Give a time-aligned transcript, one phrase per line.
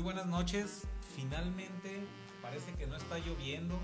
[0.00, 0.86] muy buenas noches.
[1.14, 2.00] Finalmente
[2.40, 3.78] parece que no está lloviendo,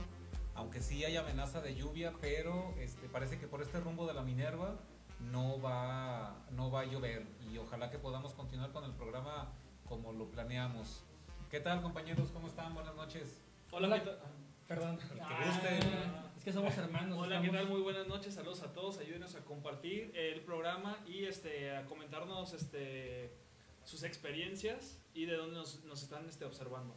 [0.55, 4.23] aunque sí hay amenaza de lluvia, pero este, parece que por este rumbo de la
[4.23, 4.81] Minerva
[5.21, 9.53] no va, no va a llover y ojalá que podamos continuar con el programa
[9.85, 11.05] como lo planeamos.
[11.51, 12.31] ¿Qué tal compañeros?
[12.33, 12.73] ¿Cómo están?
[12.75, 13.43] Buenas noches.
[13.71, 14.19] Hola, ¿qué tal?
[14.67, 14.97] Perdón.
[14.97, 15.81] Que gusten.
[16.17, 17.19] Ah, es que somos hermanos.
[17.19, 17.71] Hola, ¿qué estamos- tal?
[17.77, 18.33] Muy buenas noches.
[18.35, 18.97] Saludos a todos.
[19.01, 23.37] Ayúdenos a compartir el programa y este a comentarnos este
[23.87, 26.95] sus experiencias y de dónde nos, nos están este, observando.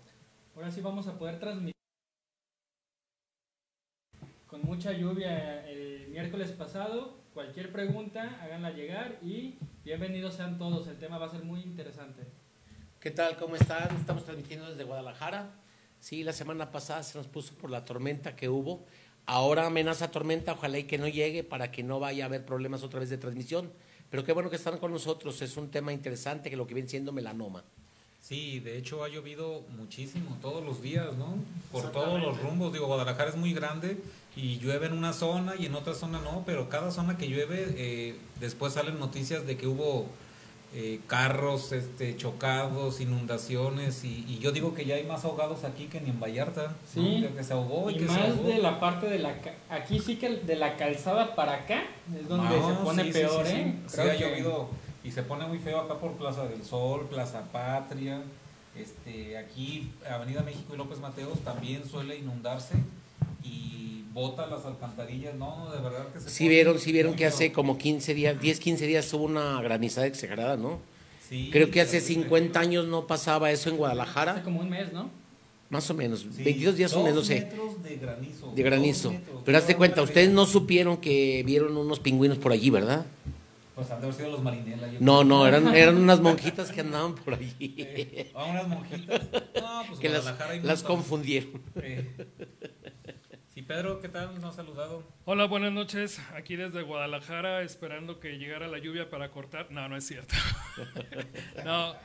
[0.55, 1.75] Ahora sí vamos a poder transmitir
[4.47, 7.19] con mucha lluvia el miércoles pasado.
[7.33, 10.87] Cualquier pregunta, háganla llegar y bienvenidos sean todos.
[10.87, 12.23] El tema va a ser muy interesante.
[12.99, 13.37] ¿Qué tal?
[13.37, 13.95] ¿Cómo están?
[13.95, 15.51] Estamos transmitiendo desde Guadalajara.
[15.99, 18.88] Sí, la semana pasada se nos puso por la tormenta que hubo.
[19.28, 22.81] Ahora amenaza tormenta, ojalá y que no llegue para que no vaya a haber problemas
[22.81, 23.72] otra vez de transmisión.
[24.09, 25.42] Pero qué bueno que están con nosotros.
[25.42, 27.64] Es un tema interesante que lo que viene siendo melanoma.
[28.22, 31.36] Sí, de hecho ha llovido muchísimo todos los días, ¿no?
[31.72, 32.74] Por todos los rumbos.
[32.74, 33.97] Digo, Guadalajara es muy grande
[34.36, 37.66] y llueve en una zona y en otra zona no, pero cada zona que llueve,
[37.78, 40.08] eh, después salen noticias de que hubo
[40.74, 45.85] eh, carros este, chocados, inundaciones y, y yo digo que ya hay más ahogados aquí
[45.85, 46.68] que ni en Vallarta.
[46.68, 46.74] ¿no?
[46.94, 47.28] Sí.
[47.35, 48.47] Que se ahogó y, Y que se más ahogó.
[48.50, 49.35] de la parte de la...
[49.69, 51.84] Aquí sí que de la calzada para acá
[52.19, 53.58] es donde No, se pone sí, peor, sí, sí.
[53.58, 53.74] ¿eh?
[53.88, 54.69] Sí, Creo ha que- llovido
[55.03, 58.22] y se pone muy feo acá por Plaza del Sol, Plaza Patria.
[58.75, 62.75] Este, aquí Avenida México y López Mateos también suele inundarse
[63.44, 67.52] y bota las alcantarillas, no, de verdad que se Sí vieron, sí vieron que hace
[67.52, 70.80] como 15 días, 10, 15 días hubo una granizada exagerada, ¿no?
[71.28, 72.24] Sí, Creo que hace terrible.
[72.24, 74.44] 50 años no pasaba eso en Hace Guadalajara.
[74.44, 75.09] como un mes, ¿no?
[75.70, 76.22] Más o menos.
[76.22, 77.42] Sí, 22 días, no dos sé.
[77.42, 78.52] metros de granizo.
[78.56, 79.12] De granizo.
[79.12, 83.06] metros, Pero hazte cuenta, ustedes no supieron que vieron unos pingüinos por allí, ¿verdad?
[83.76, 84.90] Pues han de haber sido los marinelas.
[85.00, 87.53] No, no, eran, eran unas monjitas que andaban por allí.
[87.59, 89.22] Eh, ah, unas monjitas.
[89.62, 90.26] No, pues que las,
[90.64, 91.62] las confundieron.
[91.76, 92.09] Eh.
[93.53, 94.33] Sí, Pedro, ¿qué tal?
[94.35, 95.03] ¿Nos ha saludado?
[95.25, 96.19] Hola, buenas noches.
[96.35, 99.71] Aquí desde Guadalajara, esperando que llegara la lluvia para cortar.
[99.71, 100.35] No, no es cierto.
[101.65, 101.95] no,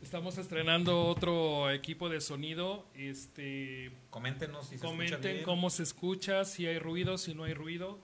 [0.00, 2.86] estamos estrenando otro equipo de sonido.
[2.94, 5.44] Este, Coméntenos si se escucha comenten bien.
[5.44, 7.98] cómo se escucha, si hay ruido, si no hay ruido.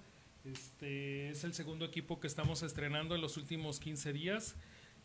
[0.45, 4.57] Este es el segundo equipo que estamos estrenando en los últimos 15 días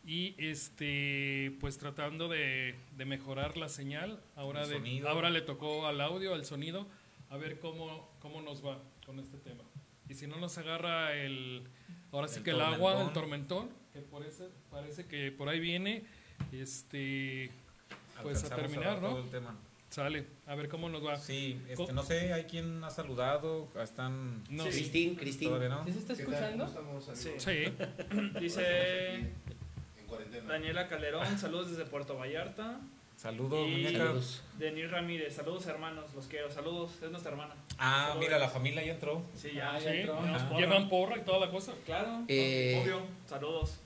[0.06, 4.20] y este pues tratando de, de mejorar la señal.
[4.36, 6.86] Ahora de, ahora le tocó al audio, al sonido,
[7.34, 9.62] a ver cómo cómo nos va con este tema.
[10.08, 11.64] Y si no nos agarra el
[12.12, 13.68] ahora sí El que el agua, el tormentón.
[13.92, 16.04] que por ese, parece que por ahí viene,
[16.52, 17.50] este
[18.22, 19.08] pues a terminar, dar ¿no?
[19.10, 19.56] todo el tema.
[19.90, 21.16] Sale, a ver cómo nos va.
[21.16, 24.42] Sí, este, no sé, hay quien ha saludado, están...
[24.50, 24.70] No, Sí.
[24.70, 25.50] Cristín, Cristín.
[25.68, 25.84] No.
[25.84, 26.58] ¿Sí se está ¿Qué tal?
[26.58, 27.00] ¿Cómo escuchando?
[27.00, 27.30] estamos, Sí.
[27.38, 28.40] Sí.
[28.40, 30.48] Dice En cuarentena.
[30.52, 32.80] Daniela Calderón, saludos desde Puerto Vallarta.
[33.24, 33.98] Saludos, Y- muñeca.
[34.00, 34.42] Saludos.
[34.58, 37.54] Denis Ramírez, saludos hermanos, los quiero, saludos, es nuestra hermana.
[37.78, 38.20] Ah, Saludos.
[38.20, 39.22] mira, la familia ya entró.
[39.34, 39.72] Sí, ya.
[39.72, 40.20] Ah, ya Sí, entró.
[40.20, 40.50] nos Ah.
[40.58, 41.72] llevan porra y toda la cosa.
[41.86, 43.78] Claro, Eh, obvio, saludos.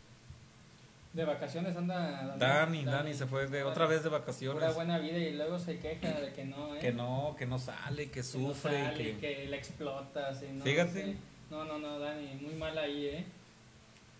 [1.12, 2.34] De vacaciones anda...
[2.36, 4.74] Dani, Dani se fue de otra vez de vacaciones.
[4.74, 6.80] buena vida y luego se queja de que no, ¿eh?
[6.80, 8.72] Que no, que no sale, que Que no sufre.
[8.86, 9.18] sale, que...
[9.18, 10.92] que la explotas y no Fíjate.
[10.92, 11.16] sé.
[11.48, 13.24] No, no, no, Dani, muy mal ahí, ¿eh?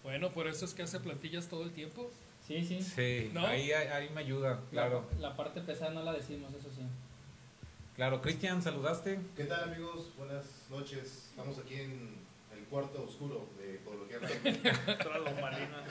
[0.05, 2.09] Bueno, por eso es que hace plantillas todo el tiempo.
[2.49, 2.81] Sí, sí.
[2.83, 3.47] Sí, ¿No?
[3.47, 5.07] ahí, ahí, ahí me ayuda, claro.
[5.21, 6.81] La, la parte pesada no la decimos, eso sí.
[7.95, 9.21] Claro, Cristian, ¿saludaste?
[9.37, 10.13] ¿Qué tal, amigos?
[10.17, 11.27] Buenas noches.
[11.31, 12.15] Estamos aquí en
[12.57, 13.79] el cuarto oscuro de
[15.43, 15.85] marina.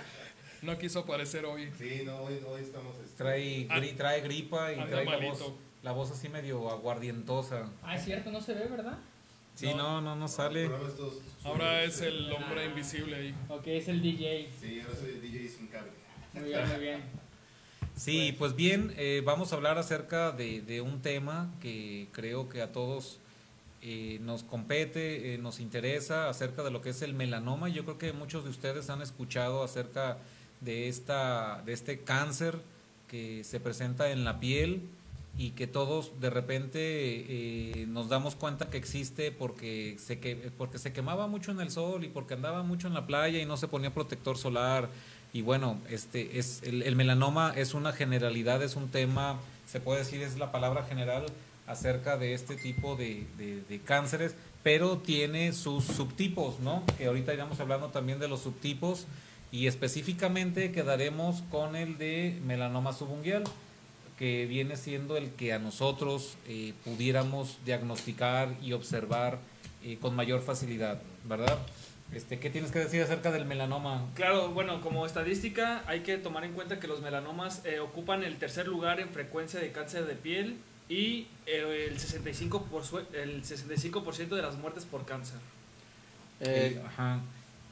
[0.64, 1.72] No quiso aparecer hoy.
[1.78, 2.96] Sí, no, hoy, hoy estamos...
[3.04, 3.78] este, Trae, Ah.
[3.80, 5.54] gri- trae gripa y Anda trae la voz,
[5.84, 7.70] la voz así medio aguardientosa.
[7.84, 8.98] Ah, es cierto, no se ve, ¿verdad?
[9.54, 10.70] Sí, no, no, no sale.
[11.44, 13.36] Ahora es el hombre invisible ahí.
[13.50, 14.50] Ok, es el DJ.
[14.60, 15.92] Sí, ahora soy el DJ sin cable.
[16.40, 17.02] Muy bien, muy bien.
[17.96, 22.72] Sí, pues bien, eh, vamos a hablar acerca de, un tema que creo que a
[22.72, 23.20] todos
[23.82, 27.70] eh, nos compete, eh, nos interesa, acerca de lo que es el melanoma.
[27.70, 30.20] Yo creo que muchos de ustedes han escuchado acerca
[30.62, 32.60] de, esta, de este cáncer
[33.08, 34.82] que se presenta en la piel
[35.38, 40.80] y que todos de repente eh, nos damos cuenta que existe porque se, que, porque
[40.80, 43.56] se quemaba mucho en el sol y porque andaba mucho en la playa y no
[43.56, 44.90] se ponía protector solar.
[45.38, 49.38] Y bueno, este es el, el melanoma es una generalidad, es un tema,
[49.68, 51.28] se puede decir, es la palabra general
[51.68, 56.84] acerca de este tipo de, de- de cánceres, pero tiene sus subtipos, ¿no?
[56.98, 59.06] Que ahorita iremos hablando también de los subtipos
[59.52, 63.44] y específicamente quedaremos con el de melanoma subungual,
[64.18, 69.38] que viene siendo el que a nosotros eh, pudiéramos diagnosticar y observar
[69.84, 71.00] eh, con mayor facilidad,
[71.30, 71.60] ¿verdad?
[72.14, 74.06] Este, ¿Qué tienes que decir acerca del melanoma?
[74.16, 78.38] Claro, bueno, como estadística hay que tomar en cuenta que los melanomas eh, ocupan el
[78.38, 80.58] tercer lugar en frecuencia de cáncer de piel
[80.88, 84.02] y eh, el 65%, por su- el 65
[84.36, 85.38] de las muertes por cáncer.
[86.40, 87.20] Eh, Ajá.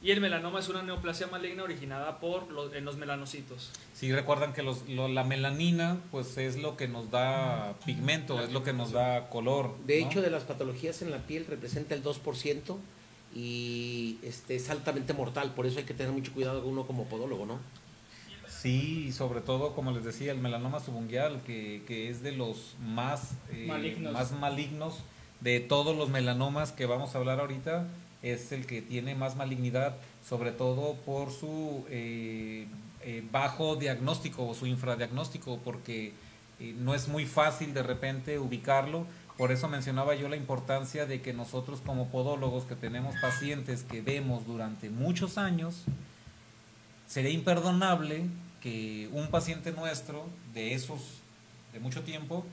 [0.02, 3.72] Y el melanoma es una neoplasia maligna originada por los, en los melanocitos.
[3.94, 8.52] Sí, recuerdan que los, lo- la melanina pues es lo que nos da pigmento, es
[8.52, 9.74] lo que nos da color.
[9.86, 10.06] de ¿no?
[10.06, 12.76] hecho, de las patologías en la piel representa el 2%
[13.36, 17.44] y este, es altamente mortal, por eso hay que tener mucho cuidado uno como podólogo,
[17.44, 17.58] ¿no?
[18.48, 22.76] Sí, y sobre todo, como les decía, el melanoma subungual, que, que es de los
[22.80, 24.12] más, eh, Malignos.
[24.14, 25.00] más malignos
[25.42, 27.86] de todos los melanomas que vamos a hablar ahorita,
[28.22, 29.96] es el que tiene más malignidad,
[30.26, 32.66] sobre todo por su eh,
[33.02, 36.14] eh, bajo diagnóstico o su infradiagnóstico, porque
[36.58, 39.06] eh, no es muy fácil de repente ubicarlo.
[39.36, 44.00] Por eso mencionaba yo la importancia de que nosotros como podólogos que tenemos pacientes que
[44.00, 45.84] vemos durante muchos años,
[47.06, 48.26] sería imperdonable
[48.62, 51.00] que un paciente nuestro de esos
[51.72, 52.44] de mucho tiempo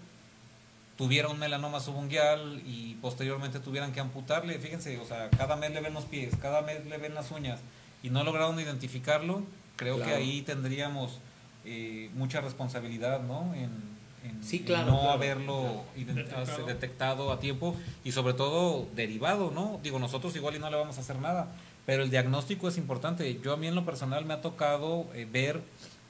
[0.97, 5.81] tuviera un melanoma subungual y posteriormente tuvieran que amputarle, fíjense, o sea, cada mes le
[5.81, 7.61] ven los pies, cada mes le ven las uñas
[8.03, 9.43] y no lograron identificarlo,
[9.75, 11.19] creo que ahí tendríamos
[11.65, 13.53] eh, mucha responsabilidad, ¿no?
[13.55, 13.92] En,
[14.23, 16.65] en- Sí, en claro, no claro, haberlo ident- Detectado.
[16.65, 19.79] detectado a tiempo y sobre todo derivado, ¿no?
[19.83, 21.47] Digo, nosotros igual y no le vamos a hacer nada,
[21.85, 23.39] pero el diagnóstico es importante.
[23.43, 25.61] Yo a mí en lo personal me ha tocado eh, ver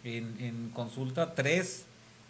[0.04, 1.86] en, en consulta tres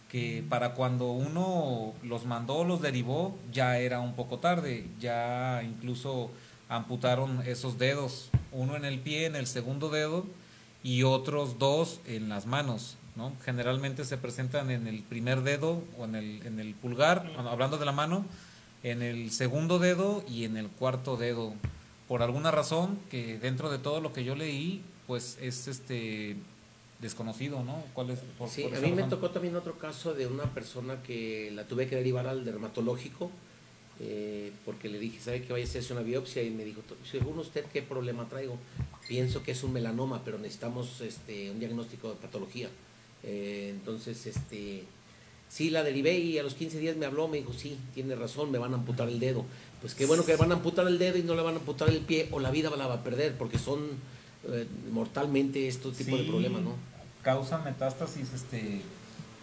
[0.09, 6.29] que para cuando uno los mandó, los derivó, ya era un poco tarde, ya incluso
[6.69, 10.25] amputaron esos dedos, uno en el pie, en el segundo dedo
[10.83, 13.33] y otros dos en las manos, ¿no?
[13.45, 17.85] Generalmente se presentan en el primer dedo o en el, en el pulgar, hablando de
[17.85, 18.25] la mano,
[18.83, 21.53] en el segundo dedo y en el cuarto dedo.
[22.07, 26.35] Por alguna razón que dentro de todo lo que yo leí, pues es este
[26.99, 27.83] desconocido, ¿no?
[27.93, 28.19] ¿Cuál es?
[28.37, 31.65] Por- Sí, por a mí me tocó también otro caso de una persona que la
[31.67, 33.29] tuve que derivar al dermatológico
[33.99, 36.41] eh, porque le dije, ¿sabe que vaya a hacerse una biopsia?
[36.43, 38.57] Y me dijo, según usted, ¿qué problema traigo?
[39.07, 42.69] Pienso que es un melanoma, pero necesitamos este, un diagnóstico de patología.
[43.23, 44.83] Eh, entonces, este,
[45.49, 48.51] sí, la derivé y a los 15 días me habló, me dijo, sí, tiene razón,
[48.51, 49.45] me van a amputar el dedo.
[49.81, 51.89] Pues qué bueno que van a amputar el dedo y no le van a amputar
[51.89, 53.79] el pie o la vida la va a perder porque son
[54.49, 56.75] eh, mortalmente estos tipos de Sí, problemas, ¿no?
[57.21, 58.81] Causan metástasis este,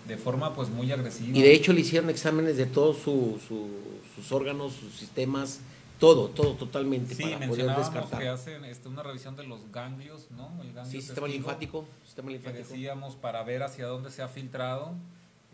[0.08, 1.36] de forma pues muy agresiva.
[1.36, 3.68] Y de hecho le hicieron exámenes de todos su- su-
[4.14, 5.60] sus órganos, sus sistemas,
[6.00, 8.18] todo, todo totalmente Sí, para poder mencionábamos descartar.
[8.20, 10.48] que hacen este, una revisión de los ganglios, ¿no?
[10.62, 12.68] El ganglio Sí, sistema testigo, linfático, sistema Que linfático.
[12.68, 14.94] decíamos para ver hacia dónde se ha filtrado.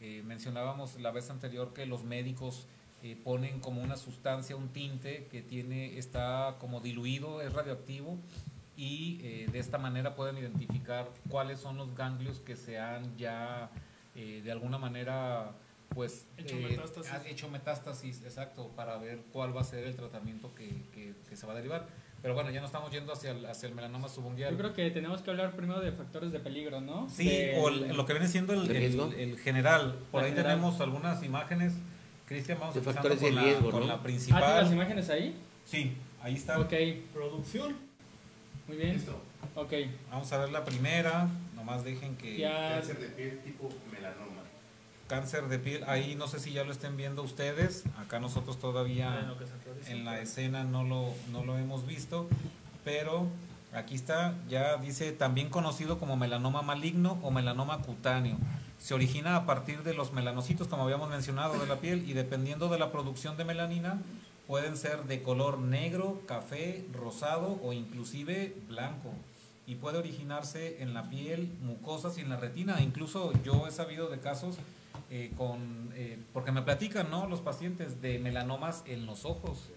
[0.01, 2.67] Eh, mencionábamos la vez anterior que los médicos
[3.03, 8.17] eh, ponen como una sustancia, un tinte que tiene, está como diluido, es radioactivo
[8.77, 13.71] y eh, de esta manera pueden identificar cuáles son los ganglios que se han ya
[14.15, 15.53] de alguna manera
[15.91, 17.13] pues Hecho eh, metástasis.
[17.13, 21.37] ha hecho metástasis, exacto, para ver cuál va a ser el tratamiento que, que- que
[21.37, 21.87] se va a derivar.
[22.23, 24.51] Pero bueno, ya no estamos yendo hacia el, hacia el melanoma subungual.
[24.51, 27.09] Yo creo que tenemos que hablar primero de factores de peligro, ¿no?
[27.09, 29.97] Sí, o el- lo que viene siendo el, el- el general.
[30.11, 30.57] Por La ahí general.
[30.57, 31.75] tenemos algunas imágenes.
[32.27, 33.87] Cristian, vamos De empezando factores de con, la, riesgo, con ¿no?
[33.87, 34.73] la Ah, ¿tienes las principal.
[34.73, 35.37] imágenes ahí?
[35.65, 36.59] Sí, ahí está.
[36.59, 36.73] Ok,
[37.13, 37.77] Producción.
[38.67, 38.95] muy bien.
[38.95, 39.21] Listo.
[39.55, 39.73] Ok,
[40.11, 41.29] Vamos a ver la primera.
[41.55, 42.71] Nomás dejen que ya.
[42.75, 44.36] Cáncer de piel tipo melanoma.
[45.07, 45.85] Cáncer de piel.
[45.87, 47.85] Ahí no sé si ya lo estén viendo ustedes.
[47.99, 49.35] Acá nosotros todavía
[49.89, 52.29] En la escena no lo, no lo hemos visto,
[52.85, 53.27] pero
[53.73, 58.37] aquí está, ya dice también conocido como melanoma maligno o melanoma cutáneo.
[58.79, 62.69] Se origina a partir de los melanocitos, como habíamos mencionado, de la piel y dependiendo
[62.69, 64.01] de la producción de melanina,
[64.47, 69.13] pueden ser de color negro, café, rosado o inclusive blanco.
[69.67, 72.81] Y puede originarse en la piel, mucosas y en la retina.
[72.83, 74.59] Incluso yo he sabido de casos
[75.11, 77.27] eh, con, eh, porque me platican, ¿no?
[77.29, 79.69] Los pacientes de melanomas en los ojos,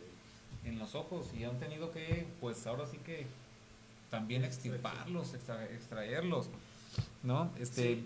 [0.65, 3.25] en los ojos y han tenido que, pues ahora sí que
[4.09, 6.49] también extirparlos, extra- extraerlos,
[7.23, 7.51] ¿no?
[7.59, 8.01] Este,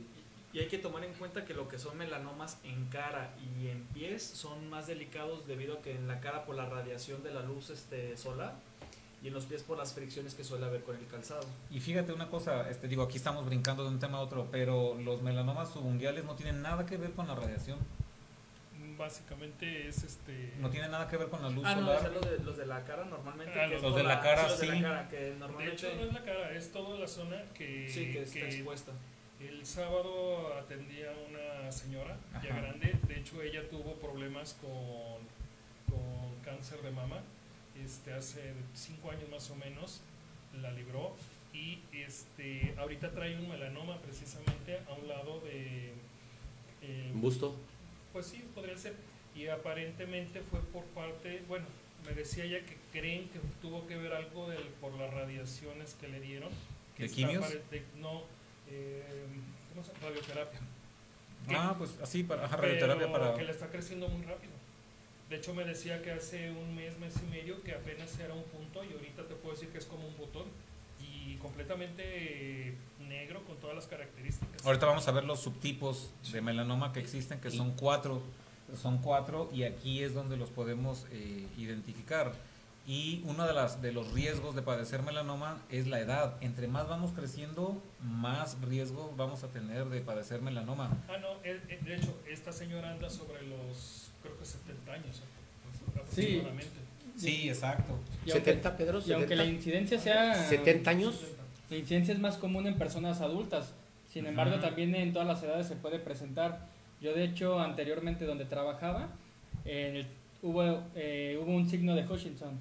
[0.52, 3.84] Y hay que tomar en cuenta que lo que son melanomas en cara y en
[3.86, 7.42] pies son más delicados debido a que en la cara por la radiación de la
[7.42, 8.54] luz este, solar
[9.24, 11.46] y en los pies por las fricciones que suele haber con el calzado.
[11.72, 14.96] y fíjate una cosa, este digo, aquí estamos brincando de un tema a otro, pero
[14.96, 17.80] los melanomas subunguales no tienen nada que ver con la radiación,
[18.98, 20.54] Básicamente es este.
[20.60, 21.98] no tienen nada que ver con la luz Ah, no, solar.
[21.98, 23.60] o sea, los de, los de la cara normalmente.
[23.60, 24.82] Ah, que los de la cara, los de la sí.
[24.82, 25.74] cara, que De normalmente.
[25.74, 28.92] hecho, no es la cara, es toda la zona que, sí, que está que expuesta.
[29.40, 31.16] el sábado atendía a
[31.64, 32.94] una señora ya grande.
[33.08, 35.24] De hecho, ella tuvo problemas con,
[35.90, 37.18] con cáncer de mama
[37.84, 40.02] este, hace cinco años más o menos.
[40.62, 41.16] la libró
[41.54, 45.94] y este ahorita trae un melanoma precisamente a un lado de
[46.82, 47.56] eh, ¿Un busto?
[48.12, 48.94] pues sí podría ser
[49.36, 51.66] y aparentemente fue por parte bueno
[52.08, 56.08] me decía ella que creen que tuvo que ver algo del, por las radiaciones que
[56.08, 56.50] le dieron
[56.98, 57.50] que ¿De quimios?
[57.72, 58.24] de- no
[58.70, 59.04] eh,
[59.74, 60.08] ¿cómo se llama?
[60.10, 60.60] radioterapia
[61.50, 63.36] Ah, pues así, para ajá, radioterapia pero para...
[63.36, 64.53] que le está creciendo muy rápido.
[65.34, 68.44] De hecho, me decía que hace un mes, mes y medio, que apenas era un
[68.44, 70.44] punto y ahorita te puedo decir que es como un botón
[71.02, 74.64] y completamente negro con todas las características.
[74.64, 78.22] Ahorita vamos a ver los subtipos de melanoma que existen, que son cuatro.
[78.80, 82.32] Son cuatro y aquí es donde los podemos eh, identificar.
[82.86, 86.36] Y uno de, las, de los riesgos de padecer melanoma es la edad.
[86.42, 90.90] Entre más vamos creciendo, más riesgo vamos a tener de padecer melanoma.
[91.08, 95.18] Ah, no, él- él- de hecho, esta señora anda sobre los, creo que 70 años
[95.20, 96.00] ¿eh?
[96.02, 96.72] aproximadamente.
[97.16, 97.98] Sí, exacto.
[98.26, 99.00] Y aunque, ¿70, Pedro?
[99.06, 99.54] y aunque la ¿70?
[99.54, 100.50] incidencia sea...
[100.50, 101.22] ¿70 años?
[101.70, 103.72] La incidencia es más común en personas adultas.
[104.12, 104.62] Sin embargo, Ujú.
[104.66, 106.68] también en todas las edades se puede presentar.
[107.00, 109.08] Yo, de hecho, anteriormente donde trabajaba,
[109.64, 110.08] en el-
[110.42, 112.60] hubo, eh, hubo un signo de Hutchinson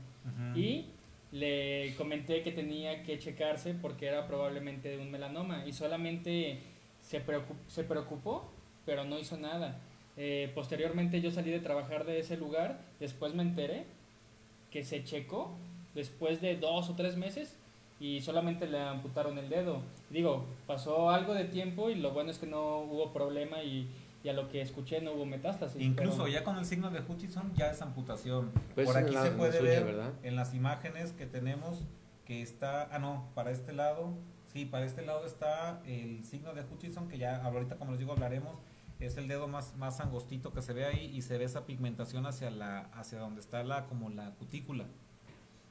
[0.56, 0.86] Y
[1.32, 6.58] le comenté que tenía que checarse porque era probablemente un melanoma y solamente
[7.00, 8.50] se, preocup- se preocupó,
[8.84, 9.80] pero no hizo nada.
[10.16, 13.84] Eh, posteriormente yo salí de trabajar de ese lugar, después me enteré
[14.70, 15.50] que se checó
[15.94, 17.56] después de dos o tres meses
[17.98, 19.80] y solamente le amputaron el dedo.
[20.10, 23.86] Digo, pasó algo de tiempo y lo bueno es que no hubo problema y,
[24.24, 25.80] y a lo que escuché no hubo metástasis.
[25.80, 28.50] Incluso pero- ya con el signo de Hutchinson ya es amputación.
[28.74, 30.12] Pues Por aquí la- se puede suya, ver ¿verdad?
[30.22, 31.84] en las imágenes que tenemos
[32.24, 34.14] que está, ah no, para este lado,
[34.52, 38.12] sí, para este lado está el signo de Hutchinson que ya ahorita como les digo
[38.12, 38.56] hablaremos,
[39.00, 42.24] es el dedo más, más angostito que se ve ahí y se ve esa pigmentación
[42.24, 44.84] hacia la, hacia donde está la, como la cutícula,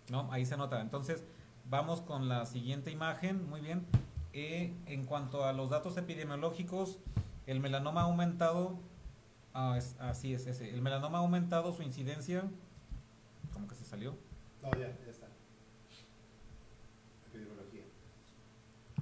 [0.10, 0.30] ¿no?
[0.34, 0.82] Ahí se nota.
[0.82, 1.24] Entonces,
[1.70, 3.86] vamos con la siguiente imagen, muy bien.
[4.34, 6.98] Eh, en cuanto a los datos epidemiológicos,
[7.52, 8.78] el melanoma ha aumentado,
[9.54, 12.44] ah, es- así es, ese, el melanoma ha aumentado su incidencia,
[13.54, 14.16] como que se salió,
[14.62, 15.28] No, ya, ya está.
[17.28, 17.84] Epidemiología.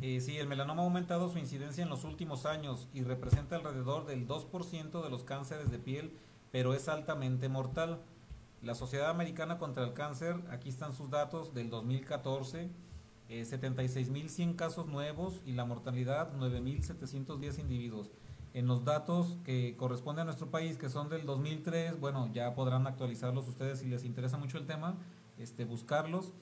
[0.02, 4.06] Eh, sí, el melanoma ha aumentado su incidencia en los últimos años y representa alrededor
[4.06, 6.14] del 2% de los cánceres de piel,
[6.52, 8.00] pero es altamente mortal.
[8.62, 12.70] La Sociedad Americana contra el Cáncer, aquí están sus datos del 2014,
[13.30, 18.10] eh, 76.100 casos nuevos y la mortalidad 9.710 individuos.
[18.54, 22.88] En los datos que corresponden a nuestro país, que son del 2003, bueno, ya podrán
[22.88, 24.98] actualizarlos ustedes si les interesa mucho el tema,
[25.38, 26.34] este, buscarlos.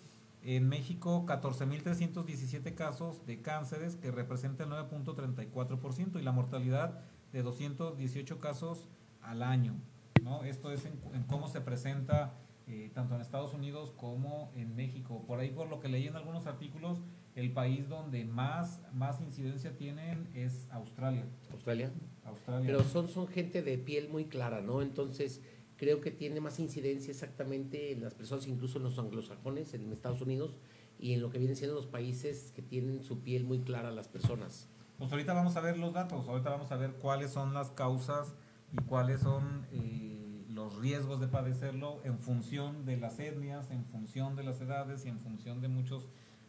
[0.42, 7.02] En México, 14.317 casos de cánceres, que representa el 9.34%, y la mortalidad
[7.34, 8.88] de 218 casos
[9.22, 9.76] al año.
[10.24, 10.44] ¿no?
[10.44, 12.36] Esto es en, cómo se presenta
[12.68, 15.24] eh, tanto en Estados Unidos como en México.
[15.28, 17.00] Por ahí, por lo que leí en algunos artículos,
[17.38, 21.24] el país donde más, más incidencia tienen es Australia.
[21.52, 21.92] Australia.
[22.26, 22.66] Australia.
[22.66, 24.82] Pero son, son gente de piel muy clara, ¿no?
[24.82, 25.44] Entonces,
[25.78, 30.22] creo que tiene más incidencia exactamente en las personas, incluso en los anglosajones, en Estados
[30.22, 30.58] Unidos,
[30.98, 34.08] y en lo que vienen siendo los países que tienen su piel muy clara las
[34.08, 34.68] personas.
[34.98, 38.34] Pues ahorita vamos a ver los datos, ahorita vamos a ver cuáles son las causas
[38.74, 44.36] y cuáles son eh, los riesgos de padecerlo en función de las etnias, en función
[44.36, 46.08] de las edades y en función de muchos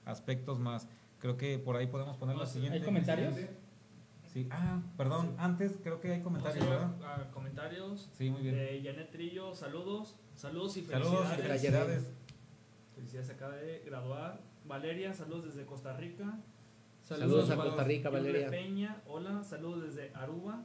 [0.08, 0.88] aspectos más.
[1.18, 2.78] Creo que por ahí podemos poner la siguiente.
[2.78, 3.34] ¿Hay comentarios?
[4.26, 6.96] Sí, ah, perdón, antes creo que hay comentarios, a ¿verdad?
[6.98, 8.10] ver, ah, comentarios.
[8.12, 8.54] Sí, muy bien.
[8.54, 10.16] De Janet Trillo, saludos.
[10.34, 11.46] Saludos y Saludos y felicidades.
[11.46, 12.12] felicidades.
[12.94, 14.40] Felicidades, se acaba de graduar.
[14.66, 16.38] Valeria, saludos desde Costa Rica.
[17.02, 17.68] Saludos a saludos.
[17.70, 18.50] Costa Rica, Valeria.
[18.50, 20.62] Peña, hola, saludos desde Aruba.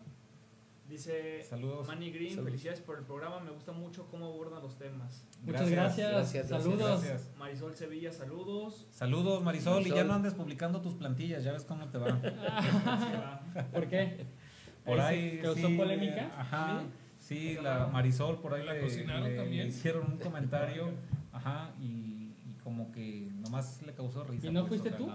[0.87, 1.87] Dice Saludos.
[1.87, 2.45] Manny Green, Saludos.
[2.45, 5.25] felicidades por el programa, me gusta mucho cómo abordan los temas.
[5.41, 6.11] Muchas gracias.
[6.11, 7.03] Gracias, gracias, Saludos.
[7.03, 7.31] Gracias.
[7.37, 8.87] Marisol Sevilla, saludos.
[8.91, 12.19] Saludos, Marisol, y ya no andes publicando tus plantillas, ya ves cómo te va.
[13.73, 14.25] ¿Por qué?
[14.85, 16.31] Por Ahí causó sí, polémica.
[16.37, 16.83] Ajá.
[17.17, 17.87] Sí, la.
[17.87, 19.63] Marisol por ahí ¿La le, cocinaron le- también?
[19.63, 20.89] le hicieron un comentario,
[21.31, 24.47] ajá, y, y como que nomás le causó risa.
[24.47, 25.09] ¿Y no pues, fuiste tú?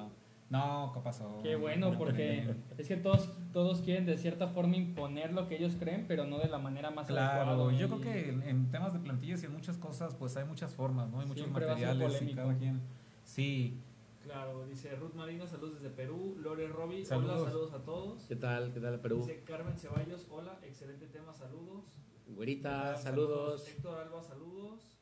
[0.50, 1.40] No, ¿qué pasó?
[1.42, 5.76] Qué bueno, porque es que todos, todos quieren de cierta forma imponer lo que ellos
[5.78, 7.78] creen, pero no de la manera más Claro, adecuada.
[7.78, 11.10] yo creo que en, temas de plantillas y en muchas cosas, pues hay muchas formas,
[11.10, 11.20] ¿no?
[11.20, 12.80] Hay muchos materiales y cada quien.
[13.24, 13.82] Sí,
[14.22, 16.36] Claro, dice Ruth Marino, saludos desde Perú.
[16.38, 17.40] Lore Robbie, Saludos.
[17.40, 18.22] hola, saludos a todos.
[18.28, 18.72] ¿Qué tal?
[18.74, 19.16] ¿Qué tal, Perú?
[19.20, 21.84] Dice Carmen Ceballos, hola, excelente tema, saludos.
[22.26, 23.66] Güerita, saludos.
[23.66, 24.98] Héctor Alba, saludos.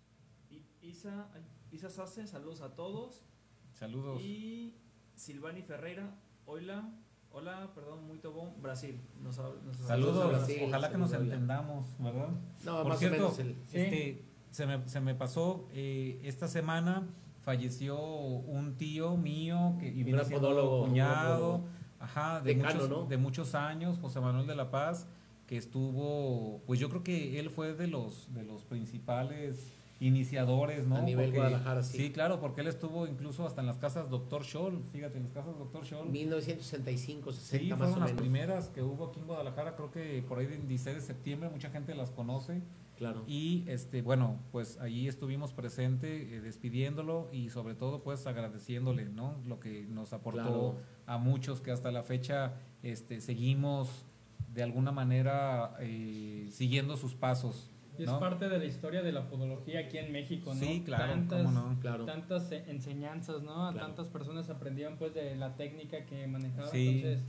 [0.80, 1.28] Isa,
[1.72, 3.24] Isa Sase, saludos a todos.
[3.72, 4.22] saludos.
[4.22, 4.76] Y
[5.16, 6.88] Silvani Ferreira, hola,
[7.32, 9.00] hola, perdón, muy bom, Brasil.
[9.22, 9.40] Nos,
[9.86, 12.28] Saludos, Brasil, ojalá que nos entendamos, ¿verdad?
[12.64, 13.56] No, Por más cierto, o menos el...
[13.66, 13.78] Sí.
[13.78, 17.08] Este, se, me, se me pasó eh, esta semana
[17.40, 21.64] falleció un tío mío que y Un gran podólogo, cuñado,
[21.98, 23.06] ajá, de Decano, muchos, ¿no?
[23.06, 25.06] de muchos años, José Manuel de la Paz,
[25.46, 30.96] que estuvo, pues yo creo que él fue de los de los principales iniciadores, ¿no?
[30.96, 31.96] A nivel Porque- Guadalajara, sí.
[31.96, 35.32] Sí, claro, porque él estuvo incluso hasta en las casas Doctor Scholl, fíjate, en las
[35.32, 36.08] casas Doctor Scholl.
[36.10, 38.20] 1965, 60 Sí, más fueron o las menos.
[38.20, 41.70] primeras que hubo aquí en Guadalajara, creo que por ahí del 16 de septiembre mucha
[41.70, 42.62] gente las conoce
[42.96, 43.24] Claro.
[43.26, 49.34] y este bueno, pues allí estuvimos presente eh, despidiéndolo y sobre todo pues agradeciéndole, ¿no?
[49.46, 50.78] Lo que nos aportó Claro.
[51.06, 54.06] a muchos que hasta la fecha este seguimos
[54.52, 58.20] de alguna manera eh, siguiendo sus pasos, Y es ¿no?
[58.20, 60.60] parte de la historia de la podología aquí en México, ¿no?
[60.60, 61.80] Sí, claro, tantas, cómo no.
[61.80, 62.04] Claro.
[62.04, 63.70] tantas eh, enseñanzas, ¿no?
[63.72, 63.86] Claro.
[63.86, 66.70] Tantas personas aprendían pues de la técnica que manejaban.
[66.70, 66.88] Sí.
[66.96, 67.24] Entonces,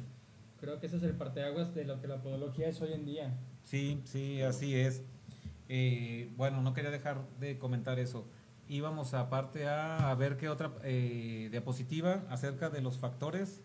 [0.60, 3.38] creo que ese es el parteaguas de lo que la podología es hoy en día.
[3.64, 5.03] Sí, sí, así es.
[5.70, 8.27] Eh, bueno, no quería dejar de comentar eso.
[8.70, 13.62] Íbamos aparte a, a ver qué otra eh, diapositiva acerca de los factores.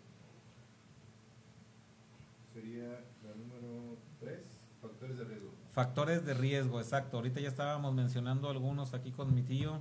[2.52, 4.38] Sería la número 3,
[4.80, 5.61] factores de riesgo.
[5.72, 7.16] Factores de riesgo, exacto.
[7.16, 9.80] Ahorita ya estábamos mencionando algunos aquí con mi tío.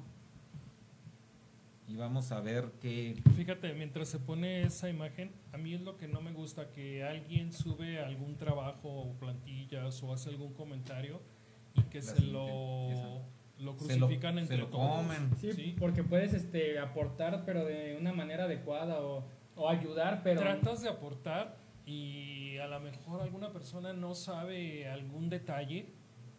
[1.88, 3.22] Y vamos a ver qué...
[3.36, 7.04] Fíjate, mientras se pone esa imagen, a mí es lo que no me gusta, que
[7.04, 11.20] alguien sube algún trabajo o plantillas o hace algún comentario
[11.76, 13.20] y que La se siguiente, lo,
[13.74, 14.90] lo Se lo- crucifican se entre lo todos.
[15.02, 15.32] comen.
[15.42, 15.76] Sí, Sí.
[15.78, 19.26] porque puedes este, aportar, pero de una manera adecuada o,
[19.58, 20.40] o ayudar, pero...
[20.40, 25.90] Tratas de aportar y a lo mejor alguna persona no sabe algún detalle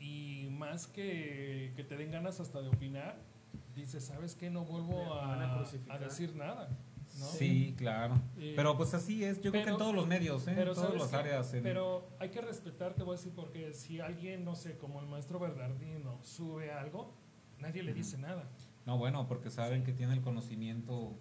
[0.01, 3.17] y más que, que te den ganas hasta de opinar,
[3.75, 4.51] dices, ¿sabes qué?
[4.51, 6.69] No vuelvo a a, decir nada.
[7.19, 7.27] ¿no?
[7.27, 8.15] Sí, claro.
[8.39, 10.53] Eh, Pero pues así es, yo creo que en pero- todos los medios, ¿eh?
[10.57, 11.17] Pero en todas ¿sabes las qué?
[11.17, 11.55] áreas.
[11.55, 14.99] en- Pero hay que respetar, te voy a decir, porque si alguien, no sé, como
[15.01, 17.13] el maestro Bernardino, sube algo,
[17.59, 18.49] nadie le dice nada.
[18.87, 21.13] No, bueno, porque saben que tiene el conocimiento.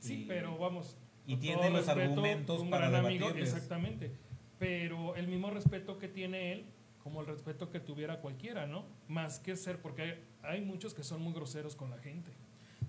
[0.00, 0.98] Sí, y- pero vamos.
[1.26, 4.12] Y tiene los respeto, argumentos un para gran amigo, exactamente.
[4.58, 6.66] Pero el mismo respeto que tiene él,
[7.02, 8.84] como el respeto que tuviera cualquiera, ¿no?
[9.08, 12.32] Más que ser, porque hay, hay muchos que son muy groseros con la gente.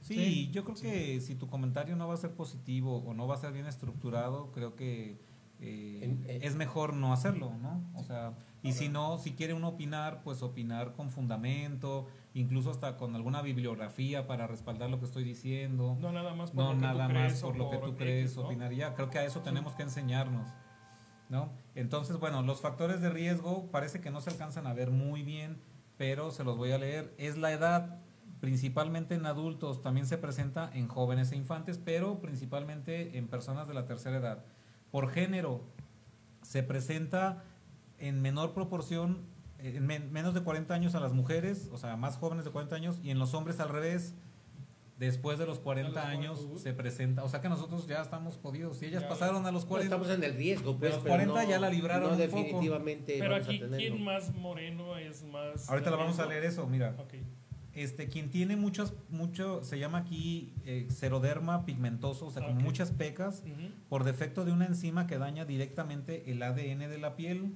[0.01, 3.27] Sí, Sí, yo creo que si tu comentario no va a ser positivo o no
[3.27, 5.17] va a ser bien estructurado, creo que
[5.59, 7.81] eh, En- en- es mejor no hacerlo, ¿no?
[7.95, 12.07] O sea, y si no, si quiere uno opinar, pues opinar con fundamento,
[12.39, 15.97] incluso hasta con alguna bibliografía para respaldar lo que estoy diciendo.
[15.99, 17.77] No nada más por No lo que nada tú más crees o por lo que
[17.77, 18.43] tú X, crees, ¿no?
[18.43, 18.93] opinar ya.
[18.93, 20.47] Creo que a eso tenemos que enseñarnos,
[21.29, 21.49] ¿no?
[21.73, 25.59] Entonces, bueno, los factores de riesgo parece que no se alcanzan a ver muy bien,
[25.97, 27.13] pero se los voy a leer.
[27.17, 28.01] Es la edad,
[28.39, 33.73] principalmente en adultos, también se presenta en jóvenes e infantes, pero principalmente en personas de
[33.73, 34.45] la tercera edad.
[34.91, 35.63] Por género,
[36.43, 37.43] se presenta
[37.97, 39.25] en menor proporción,
[39.59, 42.75] en men- menos de 40 años a las mujeres, o sea, más jóvenes de 40
[42.75, 44.15] años, y en los hombres al revés.
[44.99, 48.01] Después de los 40 A los años 40, se presenta, o sea que nosotros ya
[48.01, 48.77] estamos jodidos.
[48.77, 49.09] Si ellas Ya.
[49.09, 50.89] pasaron a los No 40, estamos en el riesgo, pues.
[50.91, 52.37] los pero 40 no- ya la libraron No, un poco.
[52.37, 53.15] definitivamente.
[53.19, 53.59] Pero vamos a aquí.
[53.77, 55.69] ¿quién más moreno es más...
[55.69, 56.95] ahorita la vamos a leer eso, mira.
[56.97, 57.13] Ok.
[57.73, 62.63] Este, quien tiene muchos, mucho, se llama aquí eh, xeroderma pigmentoso, o sea, como Ok.
[62.63, 63.43] muchas pecas,
[63.89, 67.53] por defecto de una enzima que daña directamente el ADN de la piel.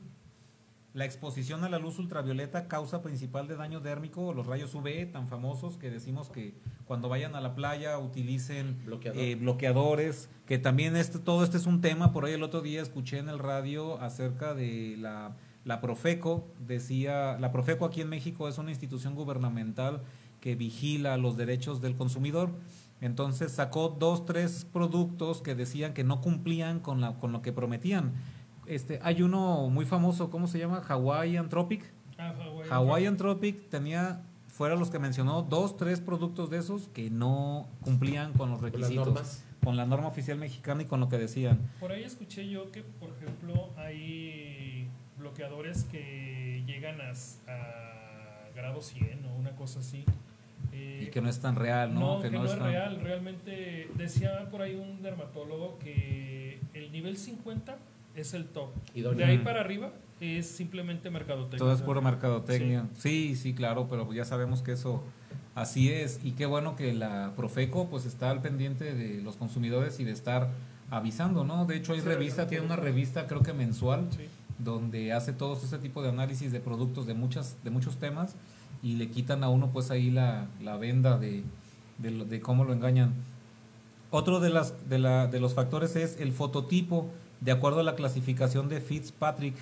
[0.93, 5.29] La exposición a la luz ultravioleta causa principal de daño dérmico, los rayos UV tan
[5.29, 6.53] famosos que decimos que
[6.85, 9.21] cuando vayan a la playa utilicen Bloqueador.
[9.21, 12.81] eh, bloqueadores, que también este, todo este es un tema, por ahí el otro día
[12.81, 18.49] escuché en el radio acerca de la, la Profeco, decía, la Profeco aquí en México
[18.49, 20.01] es una institución gubernamental
[20.41, 22.49] que vigila los derechos del consumidor,
[22.99, 27.53] entonces sacó dos, tres productos que decían que no cumplían con, la, con lo que
[27.53, 28.11] prometían.
[28.65, 30.81] Este, hay uno muy famoso, ¿cómo se llama?
[30.87, 31.83] Hawaiian Tropic.
[32.17, 32.33] Ah.
[32.69, 38.33] Hawaiian Tropic tenía, fuera los que mencionó, dos, tres productos de esos que no cumplían
[38.33, 39.43] con los las requisitos, normas.
[39.63, 41.59] con la norma oficial mexicana y con lo que decían.
[41.79, 47.11] Por ahí escuché yo que, por ejemplo, hay bloqueadores que llegan a,
[47.51, 50.05] a grado 100 o una cosa así.
[50.71, 52.21] Eh, Y que no es tan real, ¿no?
[52.21, 52.99] que, no, es tan- real.
[53.01, 57.77] Realmente decía por ahí un dermatólogo que el nivel 50
[58.15, 58.69] es el top.
[58.93, 59.25] Idóneo.
[59.25, 61.57] De ahí para arriba es simplemente mercadotecnia.
[61.59, 62.87] Todo es pura mercadotecnia.
[62.97, 63.35] Sí.
[63.35, 65.03] sí, claro, pero ya sabemos que eso
[65.55, 66.19] así es.
[66.23, 70.11] Y qué bueno que la Profeco pues está al pendiente de los consumidores y de
[70.11, 70.49] estar
[70.89, 71.65] avisando, ¿no?
[71.65, 74.25] De hecho hay Sí, revista, tiene una revista creo que mensual Sí.
[74.59, 78.35] donde hace todo ese tipo de análisis de productos de muchas de muchos temas
[78.83, 81.43] y le quitan a uno pues ahí la, la venda de,
[81.97, 83.13] de, de cómo lo engañan.
[84.09, 87.09] Otro de, las, de, la, de los factores es el fototipo,
[87.41, 89.55] de acuerdo a la clasificación de Fitzpatrick,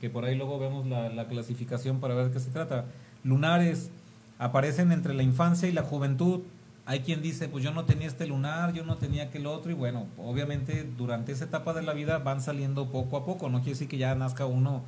[0.00, 2.84] que por ahí luego vemos la, la clasificación para ver qué se trata.
[3.24, 3.90] Lunares
[4.38, 6.42] aparecen entre la infancia y la juventud,
[6.88, 9.74] Hay quien dice, pues yo no tenía este lunar, yo no tenía aquel otro, y
[9.74, 13.72] bueno, obviamente durante esa etapa de la vida van saliendo poco a poco, no quiere
[13.72, 14.82] decir que ya nazca uno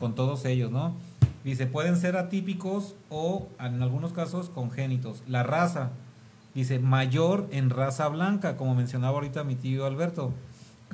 [0.00, 0.96] con todos ellos, ¿no?
[1.44, 5.22] Dice, pueden ser atípicos o en algunos casos congénitos.
[5.28, 5.90] La raza,
[6.56, 10.32] dice, mayor en raza blanca, como mencionaba ahorita mi tío Alberto.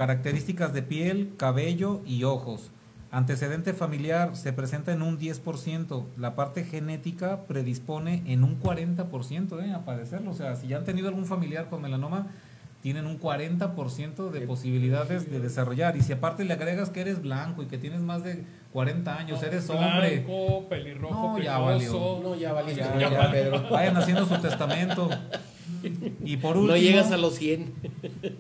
[0.01, 2.71] Características de piel, cabello y ojos.
[3.11, 6.07] Antecedente familiar se presenta en un 10%.
[6.17, 9.75] La parte genética predispone en un 40% ¿eh?
[9.75, 10.31] a padecerlo.
[10.31, 12.29] O sea, si ya han tenido algún familiar con melanoma,
[12.81, 15.99] tienen un 40% de posibilidades de desarrollar.
[15.99, 19.43] Y si aparte le agregas que eres blanco y que tienes más de 40 años,
[19.43, 20.21] eres hombre.
[20.21, 22.21] Blanco, pelirrojo, No, ya valió.
[22.23, 23.31] No, ya valiste, Ya, ya, ya.
[23.31, 23.69] Pedro.
[23.71, 25.11] Vayan haciendo su testamento.
[26.25, 27.73] Y por último, No llegas a los 100.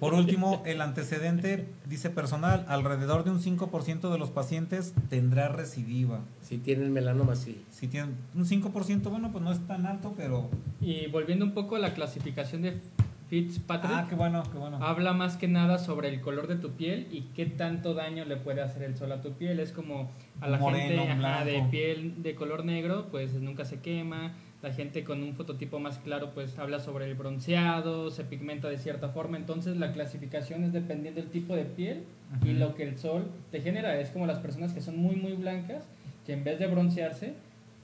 [0.00, 6.20] por último, el antecedente dice personal, alrededor de un 5% de los pacientes tendrá recidiva.
[6.42, 7.60] Si tienen melanoma, sí.
[7.70, 10.48] Si tienen un 5%, bueno, pues no es tan alto, pero
[10.80, 12.80] Y volviendo un poco a la clasificación de
[13.28, 14.78] Fitzpatrick, ah, qué bueno, qué bueno.
[14.84, 18.36] habla más que nada sobre el color de tu piel y qué tanto daño le
[18.36, 19.60] puede hacer el sol a tu piel.
[19.60, 23.78] Es como a la Moreno, gente ajá, de piel de color negro, pues nunca se
[23.78, 24.32] quema.
[24.62, 28.76] La gente con un fototipo más claro, pues habla sobre el bronceado, se pigmenta de
[28.76, 29.38] cierta forma.
[29.38, 32.02] Entonces la clasificación es dependiendo del tipo de piel
[32.44, 33.98] y lo que el sol te genera.
[33.98, 35.84] Es como las personas que son muy, muy blancas,
[36.26, 37.32] que en vez de broncearse,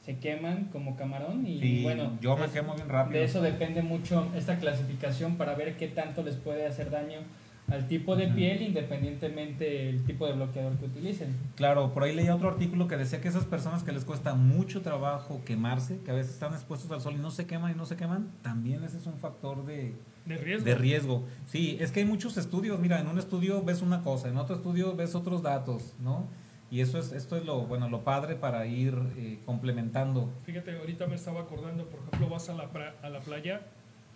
[0.05, 3.19] se queman como camarón y Sí, bueno, yo me es- quemo bien rápido.
[3.19, 7.21] de eso depende mucho esta clasificación para ver qué tanto les puede hacer daño
[7.69, 11.35] al tipo de piel independientemente el tipo de bloqueador que utilicen.
[11.57, 14.83] Claro, por ahí leía otro artículo que decía que esas personas que les cuesta mucho
[14.83, 17.87] trabajo quemarse, que a veces están expuestos al sol y no se queman y no
[17.87, 19.95] se queman, también ese es un factor de,
[20.27, 20.65] De riesgo.
[20.65, 21.25] de riesgo.
[21.47, 24.57] Sí, es que hay muchos estudios, mira, en un estudio ves una cosa, en otro
[24.57, 26.27] estudio ves otros datos, ¿no?
[26.69, 30.33] Y eso es, esto es lo, bueno, lo padre para ir eh, complementando.
[30.45, 33.61] Fíjate, ahorita me estaba acordando, por ejemplo, vas a la, pra- a la playa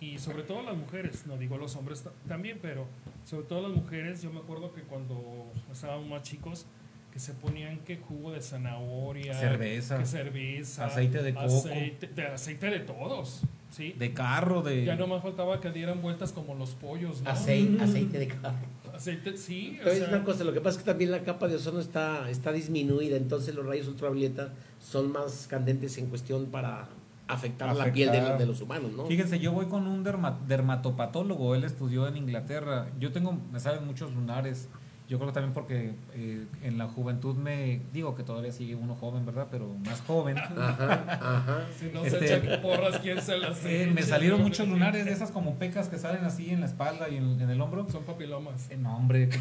[0.01, 2.87] y sobre todo las mujeres, no digo los hombres ta- también, pero
[3.25, 6.67] sobre todo las mujeres, yo me acuerdo que cuando estábamos más chicos,
[7.13, 9.99] que se ponían que jugo de zanahoria, Cerveza.
[9.99, 11.47] que cerveza, Aceite de coco.
[11.47, 13.95] aceite de, aceite de todos, ¿sí?
[13.99, 14.85] De carro, de...
[14.85, 17.31] Ya no más faltaba que dieran vueltas como los pollos, ¿no?
[17.31, 18.57] Aceite, aceite de carro.
[18.95, 21.49] Aceite, sí, Pero o sea, una cosa, lo que pasa es que también la capa
[21.49, 26.89] de ozono está, está disminuida, entonces los rayos ultravioleta son más candentes en cuestión para
[27.33, 28.31] afectar, la piel de, Afectar.
[28.33, 29.07] los- de los humanos, ¿no?
[29.07, 32.87] Fíjense, yo voy con un derma- dermatopatólogo, él estudió en Inglaterra.
[32.99, 34.69] Yo tengo, me salen muchos lunares.
[35.09, 39.27] Yo creo también porque eh, en la juventud me, digo que todavía sigue uno joven,
[39.27, 39.49] ¿verdad?
[39.51, 40.39] Pero más joven.
[40.39, 41.59] Ajá, ajá.
[41.81, 45.11] si no este- se echan porras, ¿quién se las Eh, me salieron muchos lunares de
[45.11, 47.89] esas como pecas que salen así en la espalda y en, en el hombro.
[47.91, 48.71] Son papilomas.
[48.71, 49.29] Eh, No, hombre.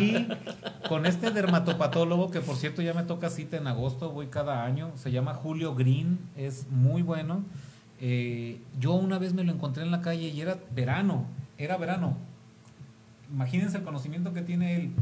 [0.00, 0.28] y
[0.88, 4.92] con este dermatopatólogo, que por cierto ya me toca cita en agosto, voy cada año,
[4.96, 7.42] se llama Julio Green, es muy bueno.
[8.00, 11.26] Eh, yo una vez me lo encontré en la calle y era verano,
[11.58, 12.16] era verano.
[13.32, 14.92] Imagínense el conocimiento que tiene él.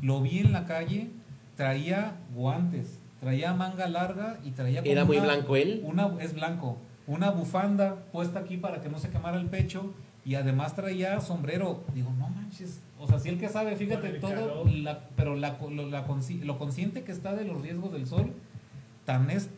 [0.00, 1.10] Lo vi en la calle,
[1.56, 4.80] traía guantes, traía manga larga y traía...
[4.84, 5.80] ¿Era muy una- blanco él?
[5.84, 9.92] una es blanco, una bufanda puesta aquí para que no se quemara el pecho
[10.24, 11.82] y además traía sombrero.
[11.94, 15.88] Digo, no manches, o sea, si el que sabe, fíjate todo, la- pero la, lo,
[15.88, 16.06] la
[16.44, 18.30] lo consciente que está de los riesgos del sol,
[19.04, 19.48] tan es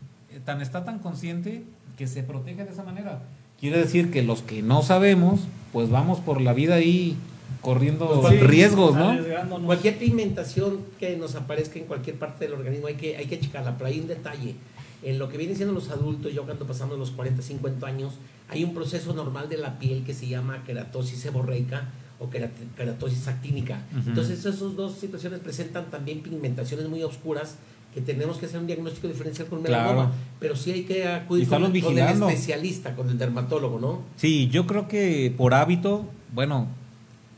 [0.44, 1.62] tan está tan consciente
[1.96, 3.22] que se protege de esa manera.
[3.60, 5.40] Quiere decir que los que no sabemos,
[5.72, 7.16] pues vamos por la vida ahí
[7.60, 9.16] corriendo Pues sí, riesgos, ¿no?
[9.64, 13.76] Cualquier pigmentación que nos aparezca en cualquier parte del organismo hay que, hay que checarla,
[13.78, 14.54] pero hay un detalle.
[15.02, 18.14] En lo que vienen siendo los adultos, yo cuando pasamos los 40, 50 años,
[18.48, 21.88] hay un proceso normal de la piel que se llama queratosis seborreica
[22.24, 23.82] o querat- queratosis actínica.
[23.98, 24.10] Ujú.
[24.10, 27.56] Entonces, esas dos situaciones presentan también pigmentaciones muy oscuras
[27.94, 30.10] que tenemos que hacer un diagnóstico diferencial con melanoma,
[30.40, 31.98] pero sí hay que acudir con, con el
[32.32, 34.02] especialista, con el dermatólogo, ¿no?
[34.16, 36.66] Sí, yo creo que por hábito, bueno,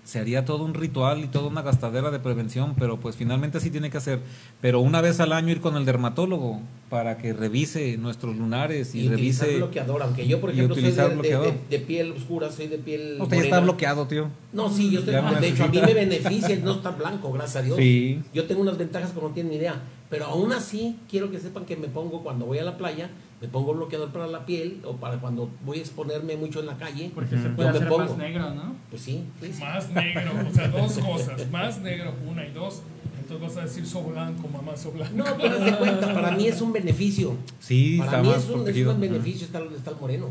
[0.07, 3.71] se haría todo un ritual y toda una gastadera de prevención, pero pues finalmente sí
[3.71, 4.21] tiene que hacer.
[4.61, 9.01] Pero una vez al año ir con el dermatólogo para que revise nuestros lunares y,
[9.01, 9.57] Y utilizar revise.
[9.65, 13.19] bloqueador, aunque yo, por ejemplo, soy de, utilizar de- de- piel oscura, soy de piel
[13.21, 14.29] Usted ya está bloqueado, tío.
[14.53, 15.87] No, sí, yo estoy, no de hecho a mí necesita.
[15.87, 17.77] me beneficia el no estar blanco, gracias a Dios.
[17.77, 18.21] Sí.
[18.33, 21.65] Yo tengo unas ventajas como no tienen ni idea, pero aún así quiero que sepan
[21.65, 23.11] que me pongo cuando voy a la playa,
[23.47, 26.77] me pongo bloqueador para la piel o para cuando voy a exponerme mucho en la
[26.77, 27.11] calle.
[27.15, 28.05] Porque se puede hacer pongo.
[28.05, 28.75] más negro, ¿no?
[28.91, 29.63] Pues sí, sí, sí.
[29.63, 31.51] Más negro, o sea, dos cosas.
[31.51, 32.83] Más negro, una y dos.
[33.21, 35.13] Entonces vas a decir so blanco, mamá, so blanco.
[35.17, 37.35] No, pero de cuenta, para mí es un beneficio.
[37.61, 38.95] Sí, Para está mí más es un, es protegido.
[38.95, 40.29] un beneficio estar, estar moreno.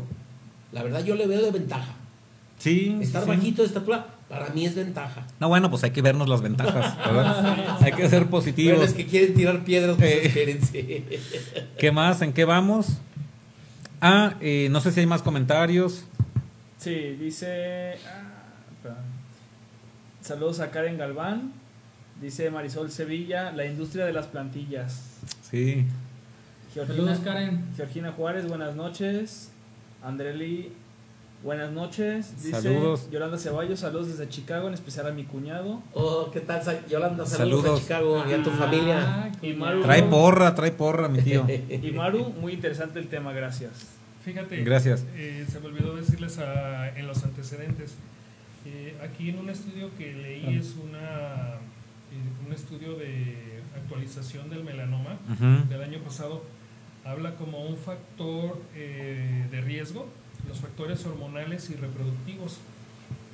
[0.72, 1.92] La verdad yo le veo de ventaja.
[2.58, 2.96] Sí.
[3.02, 3.28] Estar sí.
[3.28, 5.26] bajito de estatura, para mí es ventaja.
[5.40, 7.76] No, bueno, pues hay que vernos las ventajas, ¿verdad?
[7.82, 8.78] hay que ser positivos.
[8.78, 10.26] Bueno, es que quieren tirar piedras, pues Eh.
[10.26, 11.04] espérense.
[11.78, 12.22] ¿Qué más?
[12.22, 12.98] ¿En qué vamos?
[14.00, 16.04] Ah, eh, no sé si hay más comentarios.
[16.78, 17.94] Sí, dice.
[18.06, 18.22] ah,
[18.82, 19.04] perdón.
[20.20, 21.52] Saludos a Karen Galván.
[22.20, 25.02] Dice Marisol Sevilla, la industria de las plantillas.
[25.50, 25.84] Sí.
[26.74, 27.64] Saludos, Karen.
[27.76, 29.50] Georgina Juárez, buenas noches.
[30.02, 30.72] Andreli,
[31.42, 32.34] buenas noches.
[32.42, 33.08] Dice Saludos.
[33.10, 35.82] Yolanda Ceballos, saludos desde Chicago, en especial a mi cuñado.
[35.94, 37.24] Oh, ¿qué tal, Yolanda?
[37.26, 37.78] Saludos, Saludos.
[37.80, 38.98] a Chicago y a tu familia.
[39.00, 39.58] Ah, Y cuñado.
[39.58, 41.46] Maru, Trae porra, trae porra, mi tío.
[41.70, 43.70] y Maru, muy interesante el tema, gracias.
[44.24, 45.04] Fíjate, Gracias.
[45.14, 47.94] eh, se me olvidó decirles a- en los antecedentes.
[48.64, 54.64] Eh, aquí en un estudio que leí es una, eh, un estudio de actualización del
[54.64, 55.16] melanoma
[55.68, 56.42] del año pasado.
[57.04, 60.08] Habla como un factor eh, de riesgo,
[60.48, 62.58] los factores hormonales y reproductivos,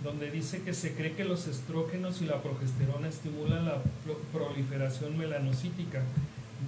[0.04, 5.16] donde dice que se cree que los estrógenos y la progesterona estimulan la pro- proliferación
[5.16, 6.02] melanocítica.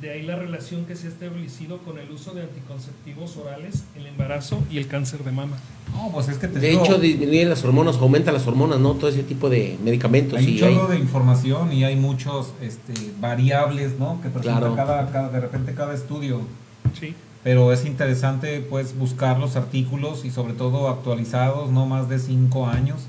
[0.01, 4.07] De ahí la relación que se ha establecido con el uso de anticonceptivos orales, el
[4.07, 5.57] embarazo y el cáncer de mama.
[5.93, 8.95] No, pues es que te De digo, hecho, disminuye las hormonas, aumenta las hormonas, ¿no?
[8.95, 10.37] Todo ese tipo de medicamentos.
[10.39, 14.21] hay un y hay- chorro de información y hay muchos este, variables, ¿no?
[14.21, 14.75] Que presenta Claro.
[14.77, 16.41] cada, cada, de repente cada estudio.
[16.99, 17.15] Sí.
[17.45, 22.67] Pero es interesante, pues, buscar los artículos y sobre todo actualizados, no más de cinco
[22.67, 23.01] años,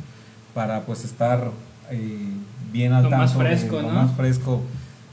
[0.54, 1.52] para, pues, estar
[1.90, 2.18] eh,
[2.72, 3.24] bien al Lo tanto.
[3.24, 3.94] más de- fresco, lo ¿no?
[3.94, 4.62] más fresco.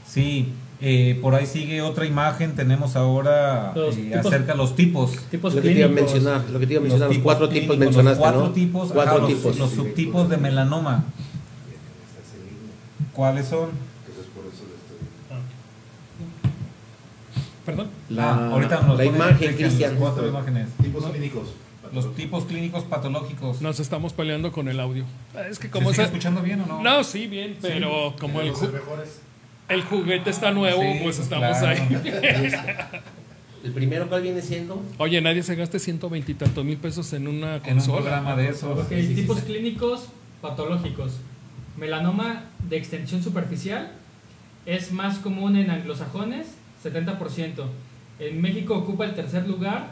[0.07, 0.51] Sí.
[0.85, 2.55] eh, por ahí sigue otra imagen.
[2.55, 5.11] Tenemos ahora Los eh, tipos- acerca de los tipos.
[5.31, 7.47] Tipos lo que te iba a mencionar, lo que te iba a mencionar, los, cuatro
[7.47, 8.51] tipos mencionaste, los cuatro ¿no?
[8.51, 9.57] tipos, cuatro ajá, los- tipos.
[9.57, 11.05] Los, subtipos de melanoma.
[13.13, 13.69] ¿Cuáles son?
[13.69, 14.97] Entonces por eso le estoy...
[17.65, 17.89] ¿Perdón?
[18.09, 20.69] La, Ah, ahorita nos la imagen, Cristian, cuatro imágenes.
[20.81, 21.49] Tipos clínicos.
[21.93, 23.61] Los tipos clínicos patológicos.
[23.61, 25.05] Nos estamos peleando con el audio.
[25.49, 26.81] Es que ¿Se como esa- escuchando bien o no?
[26.81, 29.19] No, sí, bien, pero como el, Los ju- mejores.
[29.69, 31.67] el juguete está nuevo, Sí, pues estamos claro.
[31.81, 32.61] ahí.
[33.63, 34.81] El primero, ¿cuál viene siendo?
[34.97, 38.01] Oye, nadie se gaste 120 y tantos mil pesos en una En un consola.
[38.01, 38.77] programa de esos.
[38.77, 39.45] Ok, Sí, sí, tipos sí.
[39.45, 40.07] clínicos
[40.41, 41.13] patológicos.
[41.77, 43.93] Melanoma de extensión superficial
[44.65, 46.47] es más común en anglosajones,
[46.83, 47.63] 70%.
[48.19, 49.91] En México ocupa el tercer lugar,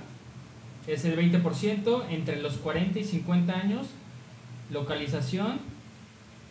[0.87, 3.87] es el 20%, entre los 40 y 50 años.
[4.71, 5.59] Localización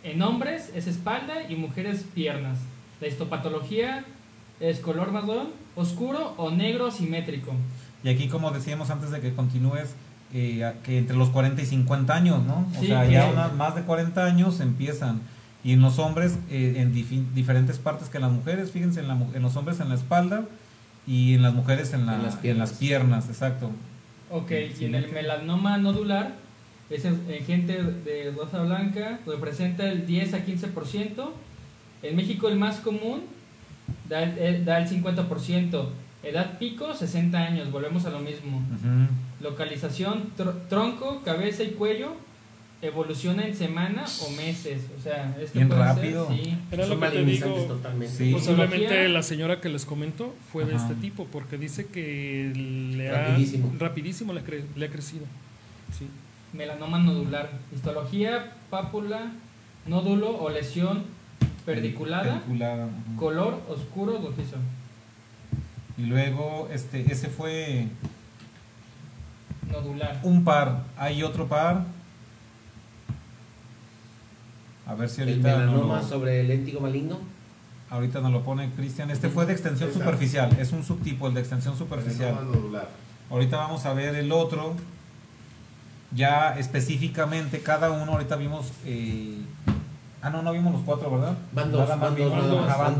[0.05, 2.59] en hombres es espalda y mujeres piernas.
[3.01, 4.05] La histopatología
[4.61, 7.53] es color marrón, oscuro o negro asimétrico.
[8.05, 9.95] Y aquí, como decíamos antes de que continúes,
[10.33, 12.67] eh, que entre los 40 y 50 años, ¿no?
[12.77, 15.21] O Sí, sea, que- ya unas más de 40 años empiezan.
[15.63, 16.93] Y en los hombres, eh, en
[17.35, 19.95] diferentes partes que en las mujeres, fíjense, en, la mu- en los hombres en la
[19.95, 20.45] espalda
[21.07, 23.71] y en las mujeres en, la- En las en las piernas, exacto.
[24.31, 26.35] Ok, y en el melanoma nodular,
[26.89, 31.31] es en, en gente de raza blanca, representa el 10 a 15%.
[32.03, 33.21] En México el más común
[34.09, 35.89] da el, el- da el 50%.
[36.23, 38.59] Edad pico, 60 años, volvemos a lo mismo.
[38.59, 39.45] Ujú.
[39.51, 42.13] Localización, tr- tronco, cabeza y cuello,
[42.83, 44.83] evoluciona en semanas o meses.
[44.99, 46.29] O sea, esto Bien puede ser, rápido.
[46.31, 46.59] sí.
[46.73, 47.55] Era Son lo que te digo.
[47.67, 48.15] totalmente.
[48.15, 48.33] Sí.
[48.33, 50.85] Posiblemente la señora que les comento fue de Ajá.
[50.89, 53.73] este tipo, porque dice que le ha Rapidísimo.
[53.79, 55.25] rapidísimo le, ha cre- le ha crecido.
[55.99, 56.07] Sí.
[56.53, 59.31] Melanoma nodular, histología, pápula,
[59.87, 61.05] nódulo o lesión
[61.67, 62.41] perdiculada.
[62.41, 62.89] Perdiculada.
[63.19, 64.57] Color oscuro rojizo.
[65.99, 67.87] Y luego, este, ese fue
[69.71, 70.19] Nodular.
[70.23, 70.85] un par.
[70.97, 71.85] Hay otro par.
[74.87, 77.19] A ver si El ahorita melanoma lo- sobre el léntigo maligno.
[77.91, 79.11] Ahorita nos lo pone Cristian.
[79.11, 80.57] Este fue de extensión superficial.
[80.61, 82.35] Es un subtipo, el de extensión superficial.
[82.35, 82.89] Melanoma nodular.
[83.31, 84.75] Ahorita vamos a ver el otro.
[86.13, 88.13] Ya específicamente, cada uno.
[88.13, 88.73] Ahorita vimos.
[88.85, 89.39] eh,
[90.23, 91.37] ah, no, no vimos los cuatro, ¿verdad?
[91.53, 92.99] Van dos, Nada más van dos, vimos- van.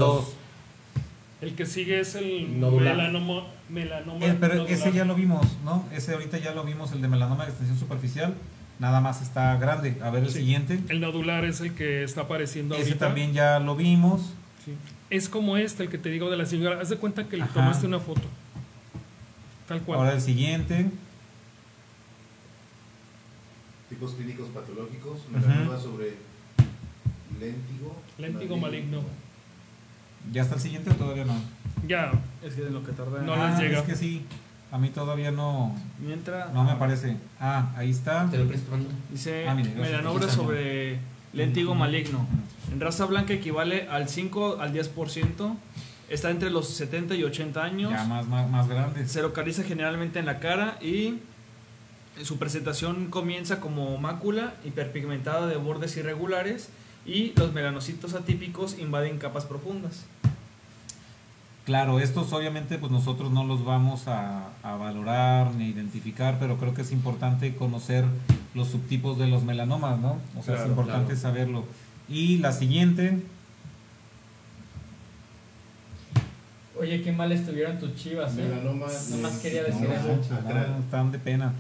[1.41, 2.97] El que sigue es el Nodular.
[2.97, 3.45] melanoma.
[3.71, 4.73] melanoma Eh, pero nodular.
[4.73, 5.85] ese ya lo vimos, ¿no?
[5.93, 8.35] Ese ahorita ya lo vimos, el de melanoma de extensión superficial.
[8.81, 9.97] Nada más está grande.
[10.03, 10.39] A ver el Sí.
[10.39, 10.81] siguiente.
[10.89, 13.07] El nodular es el que está apareciendo Ese ahorita.
[13.07, 14.23] también ya lo vimos.
[14.65, 14.75] Sí.
[15.11, 16.81] Es como este, el que te digo de la señora.
[16.81, 17.53] Haz de cuenta que le Ajá.
[17.53, 18.23] tomaste una foto.
[19.69, 19.99] Tal cual.
[20.01, 20.87] Ahora el siguiente.
[23.91, 25.19] Tipos clínicos patológicos.
[25.31, 25.39] Ujú.
[25.47, 26.15] Melanoma sobre
[27.39, 27.97] léntigo.
[28.19, 29.03] Léntigo maligno.
[30.33, 31.35] ¿Ya está el siguiente o todavía no?
[31.87, 32.13] Ya,
[32.43, 33.23] Es que de lo que tarda.
[33.23, 33.79] No ah, les llega.
[33.81, 34.25] Es que sí.
[34.73, 36.53] A mí todavía no, Mientras.
[36.53, 37.17] no me aparece.
[37.41, 38.29] Ah, ahí está.
[38.31, 38.71] Te lo presto.
[39.11, 40.33] Dice Ah, Gracias.
[40.33, 40.99] sobre
[41.33, 42.27] léntigo maligno.
[42.73, 45.57] En raza blanca equivale al 5 al 10%.
[46.09, 47.91] Está entre los 70 y 80 años.
[47.91, 49.07] Ya más, más, más grande.
[49.09, 51.19] Se localiza generalmente en la cara y
[52.23, 56.69] su presentación comienza como mácula hiperpigmentada de bordes irregulares
[57.07, 60.05] y los melanocitos atípicos invaden capas profundas.
[61.71, 66.75] Claro, estos obviamente pues nosotros no los vamos a, a valorar ni identificar, pero creo
[66.75, 68.05] que es importante conocer
[68.55, 70.19] los subtipos de los melanomas, ¿no?
[70.37, 71.21] O sea, es importante claro.
[71.21, 71.65] saberlo.
[72.09, 73.23] Y la siguiente,
[76.77, 78.49] Oye, qué mal estuvieron tus chivas, ¿eh?
[78.49, 79.11] Melanomas.
[79.11, 80.19] Nomás quería decir no, eso.
[80.29, 80.77] no, acral.
[80.81, 81.55] están de pena.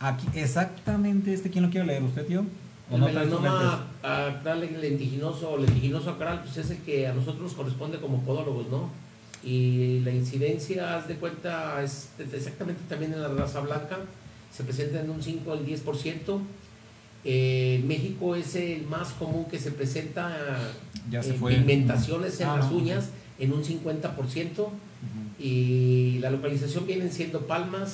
[0.00, 2.02] Aquí, exactamente este, ¿quién lo quiere leer?
[2.04, 2.46] ¿Usted, tío?
[2.90, 7.06] ¿O El no trae sus melanoma acral lentiginoso o lentiginoso acral, pues es el que
[7.06, 9.11] a nosotros nos corresponde como podólogos, ¿no?
[9.44, 13.98] Y la incidencia, haz de cuenta, es exactamente también en la raza blanca,
[14.56, 16.40] se presenta en un 5 al 10%.
[17.24, 20.58] Eh, en México es el más común que se presenta?
[21.10, 21.54] Ya se en fue.
[21.54, 24.66] pigmentaciones en Ah, las uñas en un 50%.
[24.66, 24.72] Ujú.
[25.38, 27.92] Y la localización vienen siendo palmas,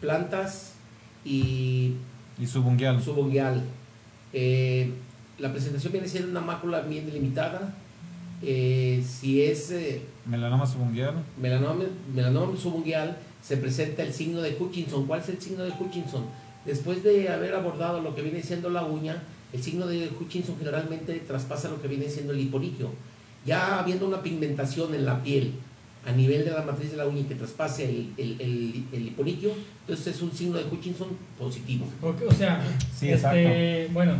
[0.00, 0.72] plantas
[1.24, 1.94] y
[2.40, 3.00] Y subunguial.
[3.02, 3.62] subunguial.
[4.32, 4.90] Eh,
[5.38, 7.74] la presentación viene siendo una mácula bien delimitada.
[8.42, 11.14] Eh, si es eh, Melanoma subunguial.
[11.40, 15.06] melanoma, melanoma subunguial, se presenta el signo de Hutchinson.
[15.06, 16.24] ¿Cuál es el signo de Hutchinson?
[16.64, 21.14] Después de haber abordado lo que viene siendo la uña, el signo de Hutchinson generalmente
[21.26, 22.90] traspasa lo que viene siendo el hiporiquio.
[23.44, 25.52] Ya habiendo una pigmentación en la piel
[26.06, 29.06] a nivel de la matriz de la uña y que traspase el, el, el, el
[29.08, 29.50] hiporiquio,
[29.82, 31.86] entonces es un signo de Hutchinson positivo.
[32.02, 32.60] O sea,
[32.96, 34.14] Sí, este, bueno,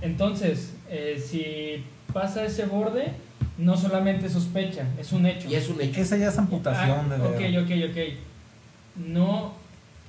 [0.00, 3.12] entonces, eh, si pasa ese borde,
[3.58, 5.48] no solamente sospecha, es un hecho.
[5.48, 6.00] Y es un hecho.
[6.00, 7.60] Esa ya es amputación Ah, de dedo.
[7.60, 9.08] ok, ok, ok.
[9.08, 9.52] No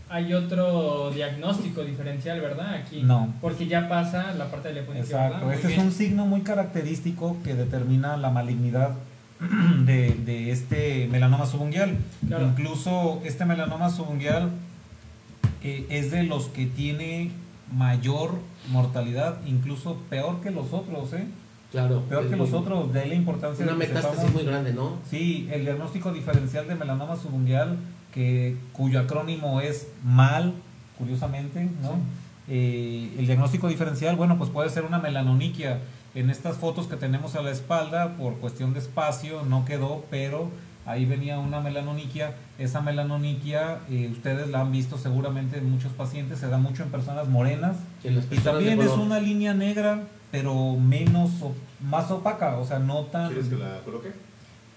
[0.09, 2.75] hay otro diagnóstico diferencial, ¿verdad?
[2.75, 3.01] Aquí.
[3.03, 3.33] No.
[3.41, 5.85] Porque ya pasa la parte de la eponicia, Exacto, este es bien.
[5.88, 8.91] un signo muy característico que determina la malignidad
[9.85, 11.97] de, de este melanoma subunguial.
[12.27, 12.45] Claro.
[12.47, 14.49] Incluso este melanoma subunguial
[15.63, 17.31] eh, es de los que tiene
[17.71, 21.25] mayor mortalidad, incluso peor que los otros, ¿eh?
[21.71, 22.01] Claro.
[22.10, 24.73] Peor que los otros, de ahí la importancia Una de que metástasis sepamos- muy grande,
[24.73, 24.97] ¿no?
[25.10, 27.77] Sí, el diagnóstico diferencial de melanoma subunguial,
[28.13, 30.53] que, cuyo acrónimo es MAL,
[30.97, 31.97] curiosamente, ¿no?
[32.47, 35.79] Eh, el diagnóstico diferencial, bueno, pues puede ser una melanoniquia.
[36.15, 40.49] En estas fotos que tenemos a la espalda, por cuestión de espacio, no quedó, pero
[40.88, 42.34] ahí venía una melanoniquia.
[42.58, 46.89] Esa melanoniquia, eh, ustedes la han visto seguramente en muchos pacientes, se da mucho en
[46.89, 47.77] personas morenas.
[48.03, 53.03] Y personas también es una línea negra, pero menos, o- más opaca, o sea, no
[53.05, 53.27] tan...
[53.29, 54.11] ¿Quieres que la coloque?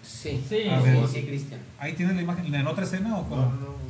[0.03, 1.07] Sí, Sí, A sí, ver.
[1.09, 1.61] sí, Cristian.
[1.79, 2.53] Ahí tienen la imagen.
[2.53, 3.43] ¿En otra escena o cómo?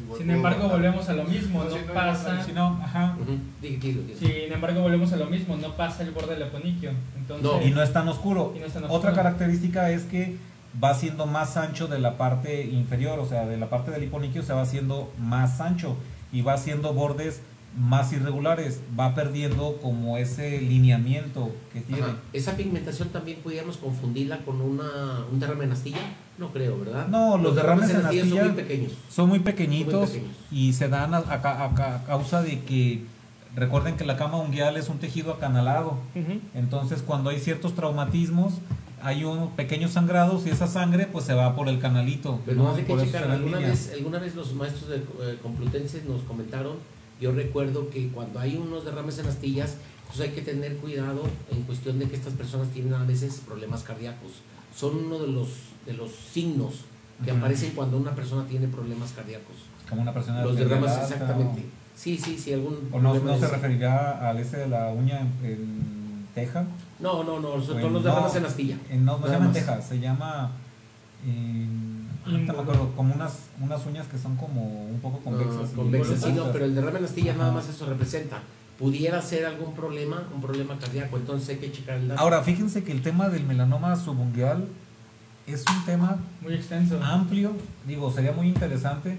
[0.02, 2.44] igual Sin puedo embargo, volvemos a lo mismo, No, no sí, no, pasa.
[2.44, 3.16] Si no, ajá.
[3.62, 4.02] Dilo.
[4.18, 6.90] Sin embargo, volvemos a lo mismo, no pasa el borde del eponiquio.
[7.16, 8.52] Entonces, No, Y no es tan oscuro.
[8.54, 9.14] y no es tan Otra oscuro.
[9.14, 10.36] característica es que
[10.82, 14.42] va siendo más ancho de la parte inferior, o sea, de la parte del hiponiquio
[14.42, 15.96] se va haciendo más ancho
[16.32, 17.40] y va haciendo bordes
[17.78, 22.02] más irregulares, va perdiendo como ese lineamiento que tiene.
[22.02, 22.16] Ajá.
[22.32, 25.98] Esa pigmentación también pudiéramos confundirla con una, un derrame en astilla.
[26.38, 27.08] No creo, ¿verdad?
[27.08, 28.92] No, los derrames en astilla astilla- son muy pequeños.
[29.10, 30.36] Son muy pequeñitos Son muy pequeños.
[30.50, 33.04] y se dan a, a ca- a ca- a causa de que
[33.54, 35.98] recuerden que la cama unguial es un tejido acanalado.
[36.14, 36.40] Ujú.
[36.54, 38.54] Entonces, cuando hay ciertos traumatismos,
[39.02, 42.40] hay un pequeños sangrados y esa sangre pues se va por el canalito.
[42.46, 42.74] Pero ¿no?
[42.76, 43.30] que Por eso checar.
[43.30, 46.76] Alguna vez, alguna vez los maestros de eh, complutense nos comentaron,
[47.22, 49.76] yo recuerdo que cuando hay unos derrames en astillas,
[50.08, 53.82] pues hay que tener cuidado en cuestión de que estas personas tienen a veces problemas
[53.84, 54.32] cardíacos.
[54.76, 55.48] Son uno de los,
[55.86, 56.74] de los signos
[57.24, 59.54] que aparecen cuando una persona tiene problemas cardíacos.
[59.88, 61.62] Como una persona de Los derrames exactamente.
[61.94, 65.20] Sí, sí, sí, algún O, o no, no se referirá al ese de la uña
[65.20, 66.64] en, en teja.
[66.98, 68.38] No, no, no, son Bueno, todos los derrames no.
[68.40, 68.76] en astilla.
[68.90, 70.50] En- no, no se llama en teja, se llama.
[71.24, 75.62] en- ahorita me acuerdo, como unas, unas uñas que son como un poco convexas.
[75.64, 78.38] Ah, y convexas, sí, no, pero el derrame en astilla nada más eso representa.
[78.78, 82.20] Pudiera ser algún problema, un problema cardíaco, entonces hay que checar el dato.
[82.20, 84.66] Ahora, fíjense que el tema del melanoma subunguial
[85.46, 87.00] es un tema muy extenso.
[87.02, 87.52] amplio,
[87.86, 89.18] digo, sería muy interesante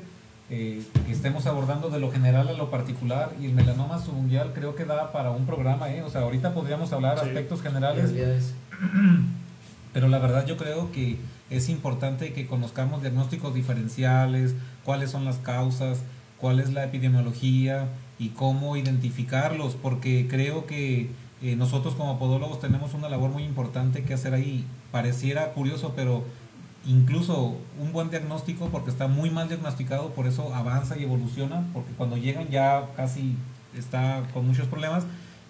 [0.49, 4.75] eh, que estemos abordando de lo general a lo particular y el melanoma subunguial creo
[4.75, 6.01] que da para un programa, ¿eh?
[6.01, 7.27] o sea, ahorita podríamos hablar Sí.
[7.27, 8.11] aspectos En generales,
[9.93, 11.17] pero la verdad yo creo que
[11.57, 16.03] es importante que conozcamos diagnósticos diferenciales, cuáles son las causas,
[16.37, 17.87] cuál es la epidemiología
[18.19, 21.09] y cómo identificarlos, porque creo que
[21.41, 24.65] eh, nosotros como podólogos tenemos una labor muy importante que hacer ahí.
[24.91, 26.23] Pareciera curioso, pero
[26.85, 31.91] incluso un buen diagnóstico, porque está muy mal diagnosticado, por eso avanza y evoluciona, porque
[31.93, 33.35] cuando llegan ya casi
[33.77, 35.05] está con muchos problemas,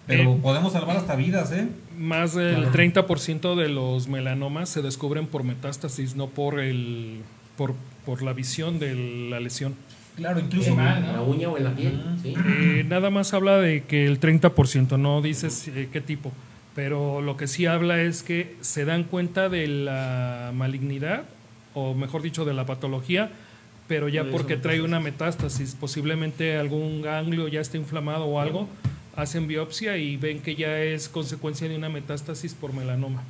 [0.06, 1.68] pero Eh, podemos salvar hasta vidas, ¿eh?
[1.98, 2.72] Más del Claro.
[2.72, 7.20] 30% de los melanomas se descubren por metástasis, no por el
[7.56, 7.74] por,
[8.04, 9.74] por la visión de la lesión.
[10.16, 10.74] Claro, incluso...
[10.74, 12.00] mal, en la uña o en la piel.
[12.22, 12.34] ¿sí?
[12.36, 16.32] Eh, nada más habla de que el 30%, no dices eh, qué tipo,
[16.74, 21.24] pero lo que sí habla es que se dan cuenta de la malignidad,
[21.74, 23.30] o mejor dicho, de la patología,
[23.86, 28.68] pero ya porque trae una metástasis, posiblemente algún ganglio ya esté inflamado o algo,
[29.16, 33.22] hacen biopsia y ven que ya es consecuencia de una metástasis por melanoma.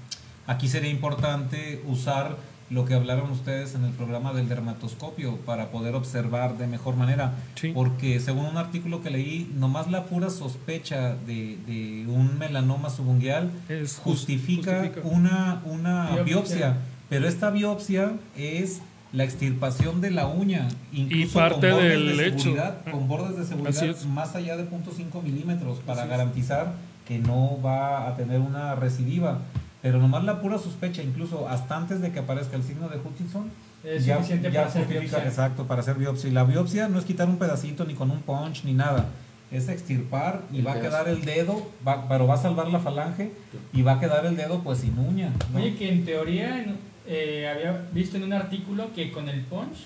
[0.46, 2.36] Aquí sería importante usar
[2.70, 7.34] lo que hablaron ustedes en el programa del dermatoscopio para poder observar de mejor manera.
[7.54, 7.72] Sí.
[7.74, 13.98] Porque según un artículo que leí, nomás la pura sospecha de, de un melanoma jus-
[14.02, 15.00] justifica, justifica.
[15.06, 16.24] una, una Biopsia.
[16.24, 16.76] biopsia.
[17.10, 18.80] Pero esta biopsia es
[19.14, 22.38] la extirpación de la uña, incluso parte con bordes del de hecho.
[22.40, 26.18] seguridad, con bordes de seguridad más allá de 0.5 milímetros para Así es.
[26.18, 26.72] garantizar
[27.06, 29.38] que no va a tener una recidiva.
[29.82, 33.50] Pero nomás la pura sospecha, incluso hasta antes de que aparezca el signo de Hutchinson,
[33.84, 35.28] Es ya, suficiente ya para hacer justifica, biopsia.
[35.28, 36.30] exacto, para hacer biopsia.
[36.30, 39.06] Y la biopsia no es quitar un pedacito ni con un punch ni nada.
[39.52, 42.80] Es extirpar y El va a quedar el dedo, va, pero va a salvar la
[42.80, 43.30] falange
[43.74, 45.30] y va a quedar el dedo pues sin uña.
[45.52, 45.58] ¿no?
[45.60, 46.76] Oye, que en teoría en-
[47.06, 49.76] eh, había visto en un artículo que con el punch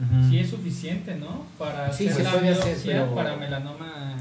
[0.00, 0.30] Ujú.
[0.30, 1.44] sí es suficiente, ¿no?
[1.58, 4.14] Para Sí, hacer la biopsia pero- para melanoma.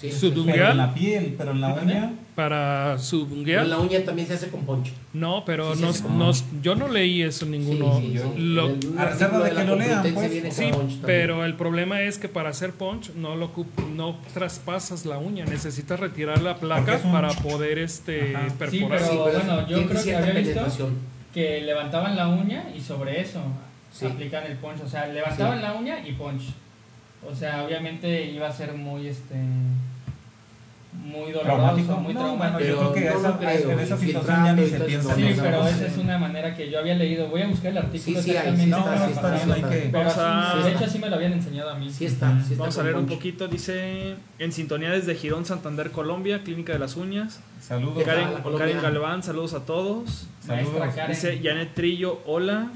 [0.00, 0.70] Sí, Su- Pero ¿Subungual?
[0.70, 2.12] en la piel, pero en la uña.
[2.36, 3.68] Para Pero subungual.
[3.68, 4.92] la uña también se hace con poncho.
[5.12, 6.32] No, pero Sí, no, no-
[6.62, 7.98] yo no leí eso en ninguno.
[7.98, 8.32] Sí, sí, yo-.
[8.38, 10.54] Lo- En a reserva de que lo lean, pues.
[10.54, 10.70] Sí,
[11.04, 13.50] pero el problema es que para hacer punch no lo
[13.96, 18.46] no traspasas la uña, necesitas retirar la placa para poder este Ajá.
[18.56, 18.88] Perforar.
[19.00, 20.90] pero Sí, pero bueno, yo creo que había visto.
[21.32, 23.40] Que levantaban la uña y sobre eso
[23.90, 24.06] Sí.
[24.06, 24.80] aplican el punch.
[24.82, 26.42] O sea, levantaban la uña y punch.
[27.28, 29.34] O sea, obviamente iba a ser muy, este,
[31.08, 32.36] muy doloroso, muy No, traumático.
[32.36, 35.34] bueno, yo creo que no esa- creo, en esa situación ya ni se piensa Sí,
[35.40, 37.28] pero no, esa es una manera que yo había leído.
[37.28, 38.66] Voy a buscar el artículo Sí, sí, exactamente.
[38.66, 39.70] No, sí está bien, sí hay está.
[39.70, 41.90] que- Pero a- de hecho así me lo habían enseñado a mí.
[41.90, 43.48] Sí está, sí está Vamos a leer un poquito.
[43.48, 47.40] Dice: En sintonía desde Girón, Santander, Colombia, Clínica de las Uñas.
[47.60, 48.02] Saludos.
[48.04, 48.28] Karen.
[48.56, 50.26] Karen Galván, saludos a todos.
[50.46, 50.94] Saludos.
[50.94, 51.10] Karen.
[51.10, 52.68] Dice Janet Trillo, hola.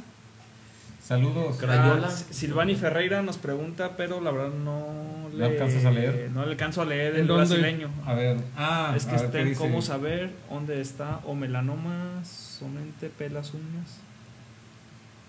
[1.06, 1.56] Saludos.
[1.56, 2.08] Crayola.
[2.08, 6.30] Ah, Silvani Ferreira nos pregunta, pero la verdad no ¿No le alcanzas a leer?
[6.32, 7.46] No le alcanzo a leer ¿En el dónde?
[7.46, 7.88] brasileño.
[8.06, 8.36] A ver.
[8.56, 13.98] Ah, es que está ¿qué en cómo saber dónde está o melanoma, somente pelas uñas.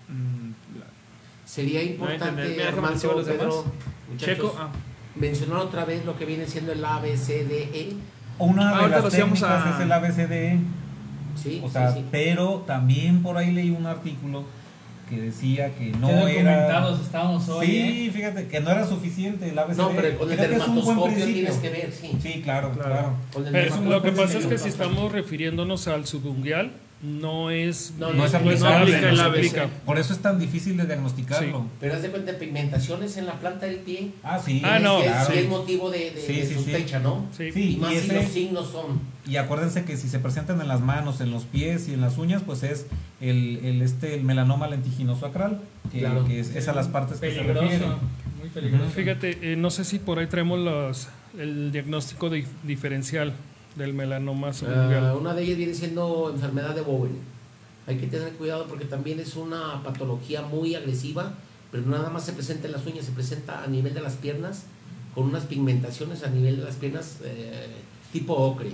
[0.08, 0.86] Mm, la-
[1.46, 3.54] Sería importante, Mira, Armando, Pedro, demás.
[4.10, 4.68] muchachos, Checo, ah,
[5.16, 7.92] mencionar otra vez lo que viene siendo el A, B, C, D, E.
[8.38, 10.58] Una de Ahorita las técnicas a- es el ABCDE.
[11.36, 12.06] Sí, O sea, sí, sí.
[12.10, 14.44] pero también por ahí leí un artículo
[15.08, 16.52] que decía que no Qué era.
[16.56, 17.66] documentados estábamos hoy.
[17.66, 18.10] Sí, ¿eh?
[18.12, 19.76] fíjate que no era suficiente el ABCDE.
[19.76, 21.34] No, pero con el Creo que es un buen dermatoscopio principio.
[21.34, 22.16] tienes que ver, sí.
[22.22, 23.12] Sí, claro, Claro.
[23.52, 26.72] Pero lo que pasa es que si estamos refiriéndonos al subungual,
[27.04, 29.68] no es No, no es no aplicable, aplica no se aplica.
[29.84, 31.66] Por eso es tan difícil de diagnosticarlo.
[31.80, 34.10] Pero haz de cuenta, pigmentaciones en la planta del pie.
[34.22, 34.62] Ah, sí.
[34.64, 35.30] Ah, no, es, claro.
[35.32, 36.54] sí es motivo de, de- Sí, de sí, sí.
[36.54, 37.26] sospecha, ¿no?
[37.36, 37.52] Sí.
[37.52, 39.00] Sí, Y más y si ese- los signos son.
[39.26, 42.18] Y acuérdense que si se presentan en las manos, en los pies y en las
[42.18, 42.86] uñas, pues es
[43.20, 45.60] el, el, este, el melanoma lentiginoso acral,
[45.92, 46.24] que, Claro.
[46.26, 47.86] que es, es a las partes que se Peligroso, refiere.
[48.40, 48.90] muy peligroso.
[48.90, 53.32] Fíjate, eh, no sé si por ahí traemos los, el diagnóstico di- diferencial
[53.76, 55.16] del melanoma Ah, subungual.
[55.20, 57.12] una de ellas viene siendo enfermedad de Bowen.
[57.86, 61.34] Hay que tener cuidado porque también es una patología muy agresiva,
[61.70, 64.64] pero nada más se presenta en las uñas, se presenta a nivel de las piernas,
[65.14, 67.66] con unas pigmentaciones a nivel de las piernas eh,
[68.12, 68.70] tipo ocre.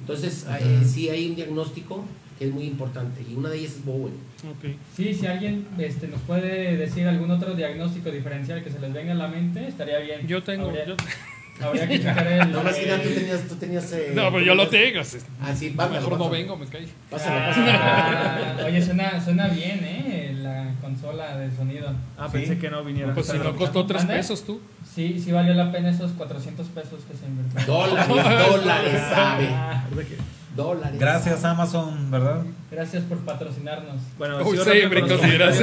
[0.00, 0.88] Entonces, eh, Ujú.
[0.88, 2.04] sí hay un diagnóstico
[2.38, 4.14] que es muy importante y una de ellas es Bowen.
[4.50, 4.74] Ok.
[4.96, 9.12] Sí, si alguien este, nos puede decir algún otro diagnóstico diferencial que se les venga
[9.12, 10.26] a la mente, estaría bien.
[10.26, 10.66] Yo tengo.
[10.66, 10.96] Habría, yo-
[11.62, 12.52] habría que checar el.
[12.52, 13.40] No más que nada, tú tenías...
[13.48, 15.00] Tú tenías eh, no, pero yo lo tengo.
[15.00, 16.30] así, Ah, sí, pásalo, Mejor no pásalo.
[16.30, 16.86] vengo, me cae.
[17.10, 17.70] Pásalo, pásalo.
[17.72, 20.36] Ah, oye, suena, suena bien, ¿eh?
[20.40, 21.92] La consola de sonido.
[22.18, 22.32] ah, Sí.
[22.38, 23.12] pensé que no viniera.
[23.14, 24.60] Pues si no costó tres pesos tú.
[24.94, 27.66] Sí, sí valió la pena esos 400 pesos que se invirtieron.
[27.66, 28.08] Dólares,
[28.50, 29.48] dólares, sabe.
[29.50, 29.84] Ah,
[30.56, 30.98] Dólares.
[30.98, 32.42] Gracias Amazon, ¿verdad?
[32.72, 33.96] Gracias por patrocinarnos.
[34.18, 35.60] Bueno, Uy, sí, comentarios.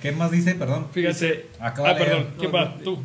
[0.00, 0.54] ¿Qué más dice?
[0.54, 0.86] Perdón.
[0.92, 1.48] Fíjate.
[1.58, 2.28] Acaba Ah, perdón.
[2.38, 2.76] ¿Quién va?
[2.84, 3.02] Tú.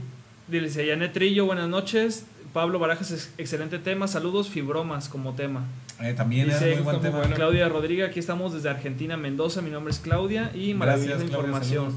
[0.48, 2.26] Dice Janet Trillo, buenas noches.
[2.54, 4.08] Pablo Barajas, ex- excelente tema.
[4.08, 5.64] Saludos, fibromas como tema.
[6.02, 7.18] Eh, también Dice, es muy buen está muy tema.
[7.20, 7.36] bueno.
[7.36, 9.62] Claudia Rodríguez, aquí estamos desde Argentina, Mendoza.
[9.62, 11.94] Mi nombre es Claudia y maravillosa Gracias, información.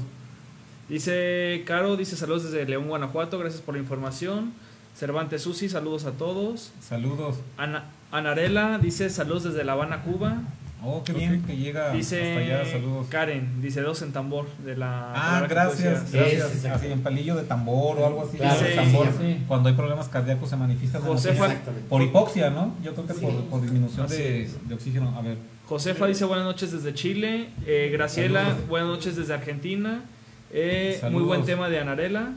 [0.89, 3.37] Dice Caro, dice saludos desde León, Guanajuato.
[3.39, 4.51] Gracias por la información.
[4.95, 6.71] Cervantes Susi, saludos a todos.
[6.81, 7.37] Saludos.
[7.57, 10.41] Ana, Anarela dice saludos desde La Habana, Cuba.
[10.81, 12.71] Oh, qué bien que llega Dice hasta allá.
[12.71, 13.07] Saludos.
[13.09, 15.11] Karen, dice dos en tambor de la.
[15.13, 16.11] Ah, gracias.
[16.11, 16.51] Gracias.
[16.53, 18.37] Sí, sí, Así en palillo de tambor o algo así.
[18.37, 19.07] Claro, de sí, tambor.
[19.07, 19.43] sí, sí.
[19.47, 21.01] Cuando hay problemas cardíacos se manifiestan.
[21.01, 21.55] en Josefa-.
[21.89, 22.73] Por hipoxia, ¿no?
[22.83, 23.19] Yo creo que Sí.
[23.21, 25.13] por, por disminución de, de oxígeno.
[25.17, 25.37] A ver.
[25.67, 27.49] Josefa dice buenas noches desde Chile.
[27.65, 28.67] Eh, Graciela, Saludos.
[28.69, 30.01] buenas noches desde Argentina.
[30.51, 32.31] Eh, muy buen tema de Anarela.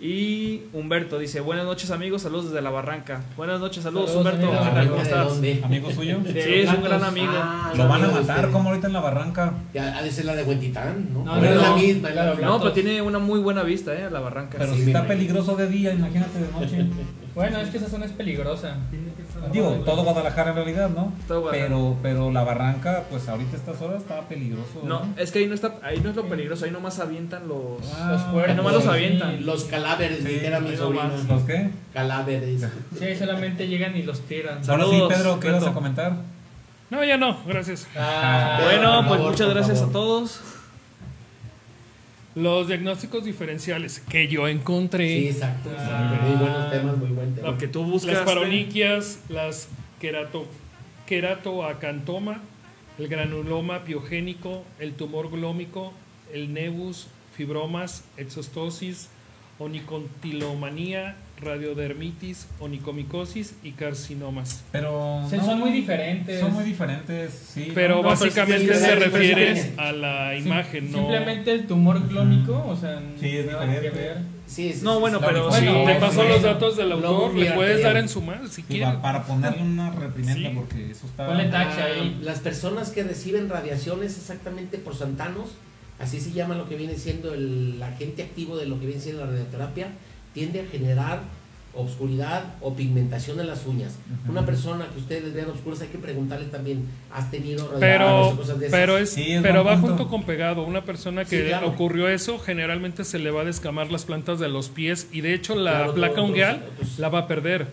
[0.00, 3.20] Y Humberto dice buenas noches amigos, saludos desde la barranca.
[3.36, 4.52] Buenas noches, saludos, Saludos, Humberto.
[4.56, 4.90] amigo.
[4.92, 5.28] ¿Cómo ¿De estás?
[5.28, 5.60] dónde?
[5.64, 6.18] Amigo suyo.
[6.24, 7.32] Sí, es un gran amigo.
[7.34, 9.54] Ah, Lo van a matar como ahorita en la barranca.
[9.74, 11.24] Ya, ha de ser la de Huentitán, ¿no?
[11.24, 12.34] No, Pero no, es la misma, la.
[12.36, 14.56] No, pero tiene una muy buena vista, eh, la barranca.
[14.58, 15.08] Pero Sí, si está imagino.
[15.08, 16.86] peligroso de día, imagínate de noche.
[17.38, 18.74] Bueno, es que esa zona es peligrosa.
[19.52, 21.12] Digo, todo Guadalajara en realidad, ¿no?
[21.28, 21.68] Todo Guadalajara.
[21.74, 24.82] Pero, pero la barranca, pues ahorita a estas horas está peligroso.
[24.82, 27.78] No, es que ahí no está, ahí no es lo peligroso, ahí nomás avientan los.
[27.94, 28.50] Ah, Los cuerpos.
[28.50, 28.88] Ahí nomás los sí.
[28.88, 29.46] avientan.
[29.46, 31.10] Los cadáveres, Sí, dijera mi sobrino.
[31.28, 31.70] ¿Los qué?
[31.94, 32.66] Cadáveres.
[32.98, 34.54] Sí, ahí solamente llegan y los tiran.
[34.68, 35.70] Ahora sí, Saludos, Pedro, ¿qué ibas Beto.
[35.70, 36.12] a comentar?
[36.90, 37.86] No, ya no, gracias.
[37.96, 39.90] Ah, Bueno, pues favor, muchas gracias favor.
[39.90, 40.40] a todos.
[42.38, 45.08] Los diagnósticos diferenciales que yo encontré.
[45.08, 45.70] Sí, exacto.
[45.76, 45.82] Ah.
[45.82, 46.26] exacto.
[46.26, 47.48] Muy buenos temas, muy buen tema.
[47.48, 48.14] Lo que tú buscas.
[48.14, 49.68] Las paroniquias, las
[50.00, 50.46] querato,
[51.06, 52.40] queratoacantoma,
[52.98, 55.92] el granuloma piogénico, el tumor glómico,
[56.32, 59.08] el nebus, fibromas, exostosis,
[59.58, 64.62] onicontilomanía, radiodermitis, onicomicosis y carcinomas.
[64.72, 65.22] Pero.
[65.22, 66.40] No, son muy diferentes.
[66.40, 67.72] Son muy diferentes, sí.
[67.74, 70.98] Pero no, no, pero básicamente sí, sí, se sí, refiere a la Sim- imagen, no.
[70.98, 73.80] Simplemente el tumor glómico, o sea, Sí, es diferente.
[73.82, 74.18] que ver.
[74.46, 77.96] Sí, sí, No, bueno, pero bueno, Te paso los datos del autor, le puedes dar
[77.98, 78.94] en su mano si quieres.
[78.96, 80.54] para ponerle una reprimenda, Sí.
[80.56, 81.26] porque eso está.
[81.26, 82.18] Ponle Ah, ahí.
[82.22, 85.50] Las personas que reciben radiaciones exactamente por santanos,
[85.98, 89.22] así se llama lo que viene siendo el agente activo de lo que viene siendo
[89.26, 89.88] la radioterapia,
[90.38, 91.20] tiende a generar
[91.74, 93.96] obscuridad o pigmentación en las uñas.
[94.28, 98.58] Una persona que ustedes vean oscuras hay que preguntarle también, ¿has tenido Pero, o cosas
[98.58, 98.78] de esas?
[98.80, 99.88] pero es, Sí, es pero va punto.
[99.88, 100.62] junto con pegado.
[100.64, 101.68] Una persona que Sí, claro.
[101.68, 105.34] ocurrió eso, generalmente se le va a descamar las plantas de los pies y de
[105.34, 106.62] hecho la Claro, placa ungueal
[106.98, 107.66] la va a perder.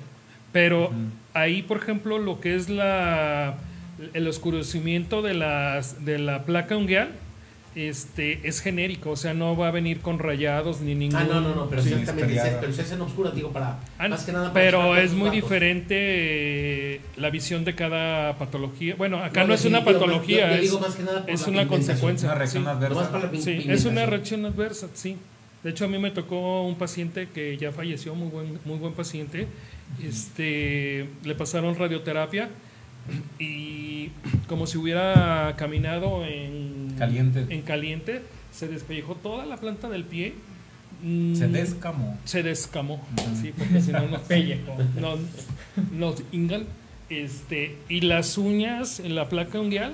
[0.51, 0.91] Pero
[1.33, 3.55] ahí, por ejemplo, lo que es la
[4.13, 7.09] el oscurecimiento de las de la placa ungueal
[7.75, 11.41] este es genérico, o sea, no va a venir con rayados ni ningún Ah, no,
[11.41, 12.61] no, no, pero Sí, exactamente, estrellada.
[12.61, 15.41] pero se hacen oscuras, digo, para, Ah, más que nada para pero es muy datos.
[15.43, 18.95] diferente eh, la visión de cada patología.
[18.95, 21.21] Bueno, acá no, No, es una definitivamente, patología, yo- yo es, digo más que nada
[21.21, 22.27] por es la una consecuencia.
[22.29, 22.69] Una reacción sí.
[22.69, 23.11] adversa.
[23.11, 25.17] Para la Sí, es una reacción adversa, sí.
[25.63, 28.93] De hecho, a mí me tocó un paciente que ya falleció, muy buen, muy buen
[28.93, 29.47] paciente.
[30.01, 32.49] Este, le pasaron radioterapia
[33.39, 34.09] y
[34.47, 37.45] como si hubiera caminado en Caliente.
[37.49, 38.21] en caliente,
[38.51, 40.33] se despellejó toda la planta del pie.
[41.03, 42.17] Mm, Se descamó.
[42.23, 43.41] se descamó, Ujú.
[43.41, 44.77] sí, porque si no nos Pellejo.
[44.99, 45.19] nos,
[45.91, 46.63] nos ingan.
[47.09, 49.93] Este, y las uñas en la placa ungueal,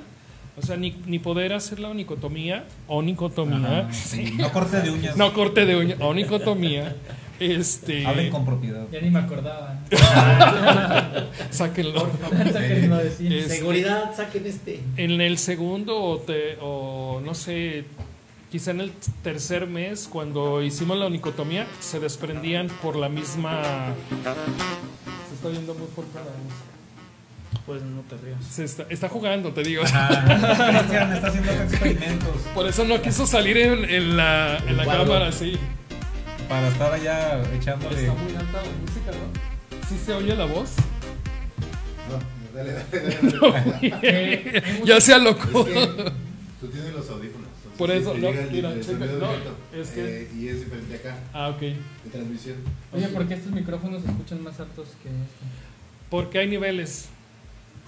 [0.58, 4.28] o sea, ni, ni poder hacer la onicotomía, onicotomía, Ajá, sí.
[4.28, 4.34] sí.
[4.38, 5.18] No corte de uñas.
[5.18, 6.95] no corte de uña, onicotomía,
[7.42, 8.86] este, Hablen con propiedad.
[8.92, 9.80] Ya ni me acordaba.
[11.50, 12.10] sáquenlo.
[12.46, 13.36] Hasta que no decía.
[13.38, 14.80] Es- Seguridad, saquen este.
[14.98, 17.86] En el segundo o, te- o no sé,
[18.52, 18.92] quizá en el
[19.24, 23.62] tercer mes, cuando hicimos la onicotomía, se desprendían por la misma...
[25.30, 26.20] Se está viendo muy fuerte.
[27.66, 28.44] Pues no te rías.
[28.44, 29.84] Se está, está jugando, te digo.
[29.84, 35.32] Cristian está haciendo experimentos Por eso no quiso salir en, en la, en la cámara,
[35.32, 35.54] sí.
[36.52, 38.02] Para estar allá echándole.
[38.02, 39.88] Está muy alta la música, ¿no?
[39.88, 40.72] ¿Sí se oye la voz?
[42.10, 42.20] No,
[42.58, 44.64] dale, dale, dale.
[44.66, 45.66] Ya muchos- se alocó.
[45.66, 46.12] Es que
[46.60, 47.47] tú tienes los audífonos.
[47.78, 49.06] Por eso, no, mira, checa,
[49.74, 51.60] es que- eh, y es diferente acá, Ah, ok.
[51.62, 51.76] de
[52.12, 52.58] transmisión.
[52.93, 55.45] Oye, ¿por qué estos micrófonos se escuchan más altos que este?
[56.10, 57.08] Porque hay niveles.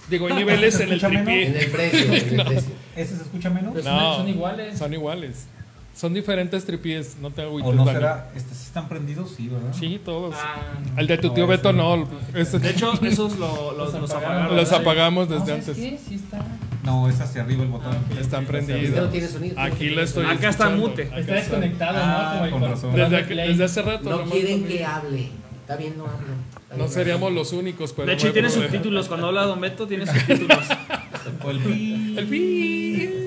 [0.08, 1.04] Digo, hay niveles en el?
[1.04, 1.58] En tripié.
[1.64, 2.44] el precio, en el No.
[2.46, 2.72] precio.
[2.96, 3.72] ¿Ese se escucha menos?
[3.74, 3.98] Pues No.
[3.98, 4.78] son, son iguales.
[4.78, 5.46] Son iguales.
[5.94, 7.70] Son diferentes tripiés, no te agüites.
[7.70, 7.96] ¿O no Dani.
[7.98, 8.30] será?
[8.34, 9.30] Este, ¿sí ¿Están prendidos?
[9.36, 9.72] Sí, ¿verdad?
[9.78, 10.34] Sí, todos.
[10.36, 10.56] Ah,
[10.96, 11.96] Al de tu No, tío Beto no.
[11.98, 12.08] no.
[12.34, 14.14] Este- De hecho, esos lo- los, Los los apagaron.
[14.36, 14.56] apagaron.
[14.56, 14.80] los ¿verdad?
[14.80, 15.76] apagamos desde ¿sabes antes.
[15.76, 15.98] qué?
[16.08, 16.44] Sí está.
[16.82, 17.92] No, es hacia arriba el botón.
[17.94, 18.18] Ah, ok.
[18.20, 18.80] Están prendidos.
[18.80, 19.06] Este arriba.
[19.06, 19.60] no tiene sonido.
[19.60, 21.02] Aquí la estoy Acá está mute.
[21.04, 22.50] Acá Está desconectado, Ah, ¿no?
[22.50, 22.94] Con el razón.
[22.96, 24.10] Desde, aquí- hace rato.
[24.10, 25.28] No quieren que hable.
[25.60, 26.26] Está bien, no hablo.
[26.76, 28.08] No seríamos los únicos, pero.
[28.08, 28.70] De hecho, tiene problema.
[28.72, 29.06] subtítulos.
[29.08, 30.58] Cuando habla Don Beto, tiene subtítulos.
[31.48, 32.14] El pi.
[32.18, 33.23] El pi.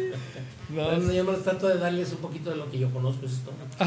[0.86, 3.26] Bueno, yo me trato de darles un poquito de lo que yo conozco.
[3.26, 3.52] Es esto.
[3.80, 3.86] Ah,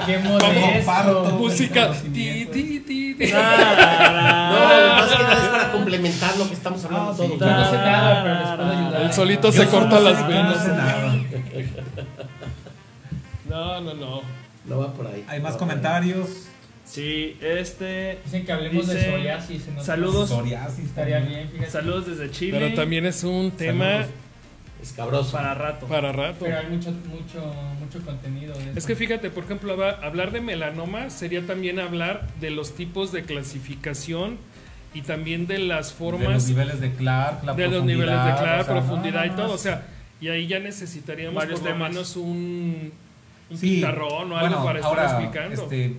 [0.00, 1.36] Ah, qué modesto.
[1.38, 1.92] música.
[1.92, 3.32] Ti, ti, ti, ti.
[3.32, 7.22] No, más que nada es para complementar lo que estamos hablando Ah, sí.
[7.22, 7.38] todos.
[7.40, 9.02] Yo no sé nada, pero les puedo ayudar.
[9.02, 10.62] El solito Yo se corta las venas.
[10.62, 11.14] sé nada.
[13.48, 14.20] No, no, no.
[14.64, 15.24] No va por ahí.
[15.28, 16.28] Hay más comentarios.
[16.84, 18.18] Sí, este.
[18.24, 19.62] Dicen que hablemos de psoriasis.
[19.82, 20.28] saludos.
[20.28, 20.84] Psoriasis.
[20.86, 21.70] Estaría bien, fíjate.
[21.70, 22.58] Saludos desde Chile.
[22.58, 24.06] Pero también es un tema Saludos.
[24.82, 25.32] Escabroso.
[25.32, 25.86] Para rato.
[25.86, 26.44] para rato.
[26.44, 28.54] Pero hay mucho, mucho, mucho contenido.
[28.54, 29.72] de Es que fíjate, por ejemplo,
[30.02, 34.38] hablar de melanoma sería también hablar de los tipos de clasificación
[34.92, 38.32] y también de las De los formas niveles de Clark, la de los niveles de
[38.32, 39.52] o sea, profundidad y no, todo.
[39.52, 39.86] O sea,
[40.20, 41.90] y ahí ya necesitaríamos Varios por lo temas.
[41.90, 42.92] menos un,
[43.50, 45.62] un Sí, o algo bueno, para estar ahora, explicando.
[45.62, 45.96] Este,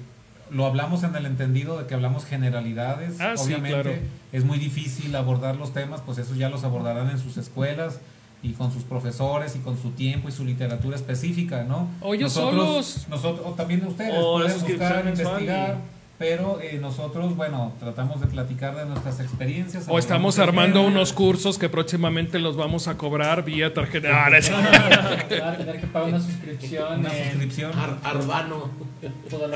[0.52, 3.20] lo hablamos en el entendido de que hablamos generalidades.
[3.20, 3.98] Ah, sí, Obviamente claro.
[4.34, 8.00] es muy difícil abordar los temas, pues eso ya los abordarán en sus escuelas
[8.44, 11.88] y con sus profesores y con su tiempo y su literatura específica, ¿no?
[12.02, 13.08] O ellos nosotros, solos.
[13.10, 15.78] Nosotros, o también ustedes O pueden buscar, mensual investigar.
[16.20, 19.86] Pero eh, nosotros, bueno, tratamos de platicar de nuestras experiencias.
[19.90, 24.26] O estamos armando unos cursos que próximamente los vamos a cobrar vía tarjeta.
[24.26, 27.72] Ah, no, tener que pagar una suscripción Una en suscripción.
[27.78, 28.70] Ar- Arbano.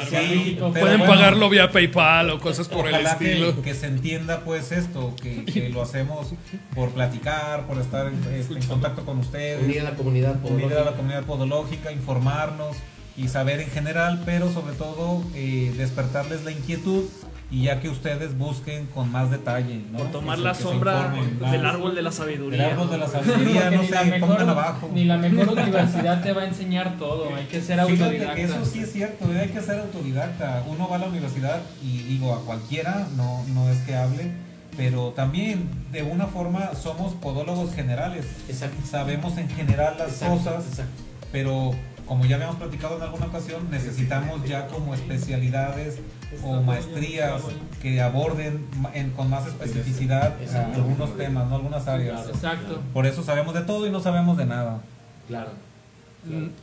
[0.10, 1.06] Sí, Pueden bueno.
[1.06, 3.62] pagarlo vía PayPal o cosas por el que, estilo.
[3.62, 6.34] que se entienda pues esto, que, que lo hacemos
[6.76, 10.84] por platicar, por estar en, en contacto con ustedes, Unir a la comunidad unir a
[10.84, 10.96] la podológica.
[10.98, 12.76] comunidad podológica, informarnos
[13.18, 17.04] y saber en general, pero sobre todo eh, despertarles la inquietud
[17.50, 20.00] y ya que ustedes busquen con más detalle, ¿no?
[20.00, 21.14] Por tomar la sombra
[21.50, 22.68] del árbol de la Del sabiduría.
[22.68, 24.90] árbol de la sabiduría, no ni la se mejor- pongan abajo.
[24.94, 28.36] Ni la mejor universidad te va a enseñar todo, hay que ser Fíjate autodidacta.
[28.36, 30.64] que eso sí es cierto, eh, hay que ser autodidacta.
[30.68, 34.30] Uno va a la universidad y digo a cualquiera, no, no es que hable,
[34.76, 38.26] pero también de una forma somos podólogos generales.
[38.50, 38.78] Exacto.
[38.86, 41.02] Sabemos en general las Exacto, cosas, exacto.
[41.32, 41.72] pero
[42.08, 45.98] como ya habíamos platicado en alguna ocasión, necesitamos ya como especialidades
[46.44, 47.42] o maestrías
[47.82, 50.76] que aborden en- con más especificidad Exacto.
[50.82, 51.56] algunos temas, ¿no?
[51.58, 52.28] algunas áreas.
[52.28, 52.82] Exacto.
[52.94, 54.82] Por eso sabemos de todo y no sabemos de nada.
[55.28, 55.52] Claro.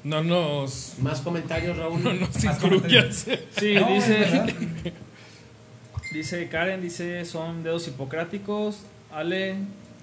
[0.02, 2.02] No nos, Más comentarios, Raúl.
[2.04, 3.26] no nos incluyas.
[3.56, 4.44] Sí, No, dice,
[6.12, 8.80] dice Karen, dice son dedos hipocráticos.
[9.12, 9.56] Ale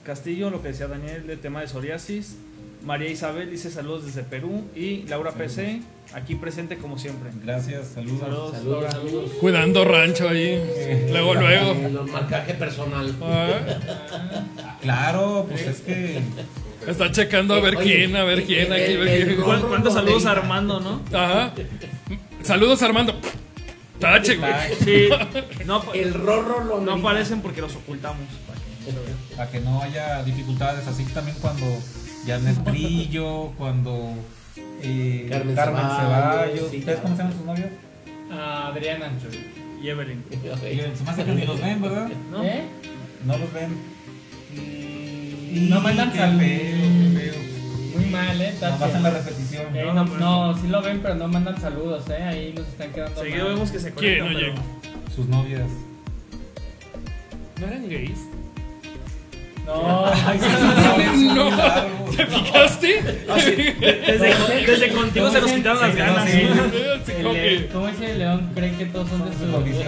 [0.03, 2.37] Castillo, lo que decía Daniel del tema de psoriasis.
[2.83, 4.63] María Isabel dice saludos desde Perú.
[4.75, 5.81] Y Laura PC,
[6.13, 7.29] aquí presente como siempre.
[7.43, 8.19] Gracias, saludos.
[8.21, 8.51] Saludos.
[8.57, 9.31] Saludos, saludos.
[9.39, 11.07] Cuidando rancho ahí.
[11.11, 11.75] Luego, luego.
[11.89, 13.13] Los marcaje personal.
[13.21, 13.49] Ah,
[14.81, 16.19] Claro, pues es que
[16.87, 19.29] está checando a ver Oye, quién, a ver quién, aquí, a ver el- quién.
[19.39, 21.01] el- ¿Cuán- ¿Cuántos saludos a Armando, no?
[21.15, 21.53] Ajá.
[22.41, 23.13] Saludos, Armando.
[23.99, 24.51] Tache, güey.
[24.83, 25.09] Sí,
[25.67, 28.25] no, El rorro lo no aparecen porque los ocultamos.
[29.37, 31.65] para que no haya dificultades, así que también cuando
[32.25, 34.13] Janet Brillo, cuando
[34.83, 37.01] eh, Carmen Carmen, Ceballos, sí, ¿ustedes claro.
[37.03, 37.67] cómo se llaman sus novios?
[38.31, 39.11] Ah, Adriana.
[39.81, 40.23] Y Evelyn.
[40.29, 42.07] Se me hace que ni los ven, ¿verdad?
[42.29, 42.43] ¿No?
[42.43, 42.61] ¿Eh?
[43.25, 43.71] No los ven.
[44.55, 46.39] Mm, No mandan qué saludos.
[46.43, 47.33] feo, qué feo.
[47.99, 48.53] Muy mal, ¿eh?
[48.59, 48.91] Tache.
[48.95, 49.75] en la repetición.
[49.75, 52.21] Eh, no, no, sí lo ven, pero no mandan saludos, ¿eh?
[52.23, 53.53] Ahí nos están quedando Seguido mal.
[53.55, 55.15] vemos que se ¿Quién conectan, no pero- llega?
[55.15, 55.69] Sus novias.
[57.59, 58.19] ¿No eran gays?
[59.65, 60.05] No,
[61.35, 62.11] No.
[62.15, 63.23] ¿Te fijaste?
[63.29, 63.51] Ah, sí.
[63.55, 66.29] Desde, desde contigo se nos quitaron las Sí, ganas.
[66.29, 66.41] sí.
[66.41, 68.51] Así el que- ¿Cómo dice el león?
[68.53, 69.87] ¿Creen que todos son de su condición.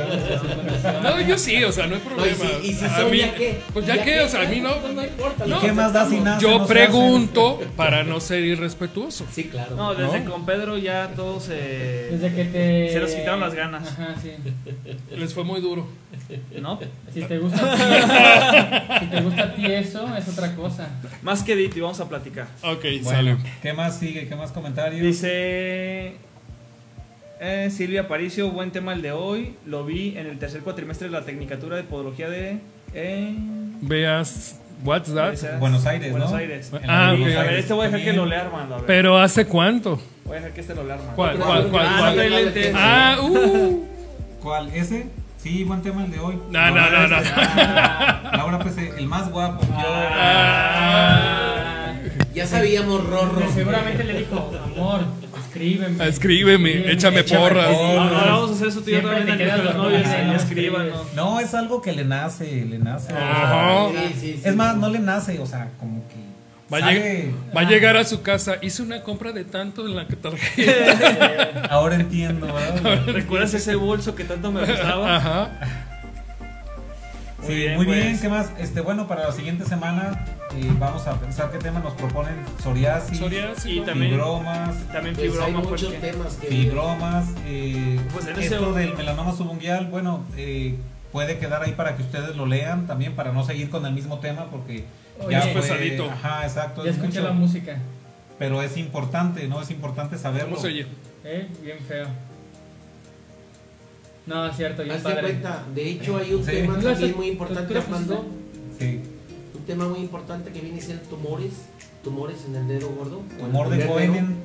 [1.04, 2.60] No, yo sí, o sea, no hay No, y problema.
[2.62, 3.60] si, y si a son, mí, ¿ya qué?
[3.74, 4.70] Pues ya, ¿Ya qué, o sea, a mí no.
[4.94, 5.46] No importa.
[5.46, 6.42] ¿Y lo qué más da si nace?
[6.46, 9.26] Yo no pregunto para no ser irrespetuoso.
[9.32, 9.76] Sí, claro.
[9.76, 10.32] No, desde No.
[10.32, 11.56] con Pedro ya todos se.
[11.56, 12.92] Desde que te...
[12.94, 13.88] Se nos quitaron las ganas.
[13.90, 14.32] Ajá, sí.
[15.16, 15.88] Les fue muy duro.
[16.62, 16.80] ¿No?
[17.14, 20.88] Si te gusta a ti, si te gusta a ti eso, es otra cosa.
[21.22, 22.48] Más que Diti, vamos a platicar.
[22.64, 23.38] Ok, Bueno, sale.
[23.62, 24.28] ¿qué más sigue?
[24.28, 25.02] ¿Qué más comentarios?
[25.02, 26.16] Dice
[27.40, 29.56] eh, Silvia Paricio, buen tema el de hoy.
[29.66, 32.60] Lo vi en el tercer cuatrimestre de la Tecnicatura de Podología de.
[32.94, 33.36] eh,
[33.82, 35.36] Veas, what's that?
[35.60, 36.38] Buenos Aires, Buenos ¿no?
[36.38, 36.72] Aires.
[36.88, 37.20] Ah, la ok.
[37.20, 38.76] Buenos A ver, este voy a dejar que lo lea Armando.
[38.76, 38.88] A ver.
[38.88, 40.00] Pero ¿hace cuánto?
[40.24, 41.16] Voy a dejar que este lo lea Armando.
[41.16, 42.30] ¿Cuál, cuál, cuál, Ah, cuál?
[42.30, 42.74] lentes.
[42.78, 43.86] Ah, uh.
[44.42, 44.70] ¿Cuál?
[44.74, 45.08] ¿Ese?
[45.44, 46.40] Sí, buen tema el de hoy.
[46.50, 47.18] No, no, no, no.
[48.32, 49.62] Laura PC, el más guapo.
[49.74, 51.92] Ah,
[52.34, 53.42] Ya sabíamos, rorro.
[53.54, 55.02] seguramente le dijo, amor,
[55.46, 56.08] escríbeme.
[56.08, 57.68] Escríbeme, échame porras.
[57.76, 59.50] Ahora vamos a hacer eso Siempre también.
[59.76, 59.92] ¿no?
[59.92, 59.96] y
[60.36, 61.14] Escríbanos.
[61.14, 63.12] No, es algo que le nace, le nace.
[63.14, 63.90] Ajá.
[63.92, 64.44] Sí, sí, sí.
[64.46, 66.16] Es más, no le nace, o sea, como que
[66.74, 68.56] Va a, sale- lleg- va a llegar a su casa.
[68.62, 71.68] Hice una compra de tanto en la tarjeta.
[71.70, 73.06] Ahora entiendo, ¿verdad?
[73.08, 75.16] ¿Recuerdas ese bolso que tanto me gustaba?
[75.18, 75.50] Ajá.
[77.42, 78.22] Sí, Muy bien, muy bien, pues.
[78.22, 78.52] ¿qué más?
[78.58, 83.18] Este, bueno, para la siguiente semana eh, vamos a pensar qué tema nos proponen psoriasis,
[83.18, 83.66] Psoriasis.
[83.66, 83.86] Y ¿no?
[83.86, 86.48] también- fibromas, También Pues hay fibroma muchos temas que.
[86.48, 90.76] fibromas, eh, Pues en ese- esto del melanoma subungual, bueno, eh,
[91.12, 94.20] puede quedar ahí para que ustedes lo lean también, para no seguir con el mismo
[94.20, 94.86] tema, porque
[95.20, 96.10] Oye, ya es fue, pesadito.
[96.10, 97.78] ajá, exacto, Ya es escuché mucho, la música.
[98.40, 99.62] pero es importante, ¿no?
[99.62, 100.50] Es importante saberlo.
[100.52, 100.86] ¿Cómo se oye?
[101.24, 102.08] Eh, bien feo.
[104.26, 105.22] No, es cierto, bien Haz de padre.
[105.22, 106.52] cuenta, de hecho hay un Sí.
[106.52, 108.26] tema ¿Lo también muy importante, Armando.
[108.80, 109.02] Sí.
[109.54, 111.52] Un tema muy importante que viene siendo tumores.
[112.04, 113.22] Tumores en el dedo gordo.
[113.38, 113.86] Tumor de.
[113.86, 114.36] Cohen,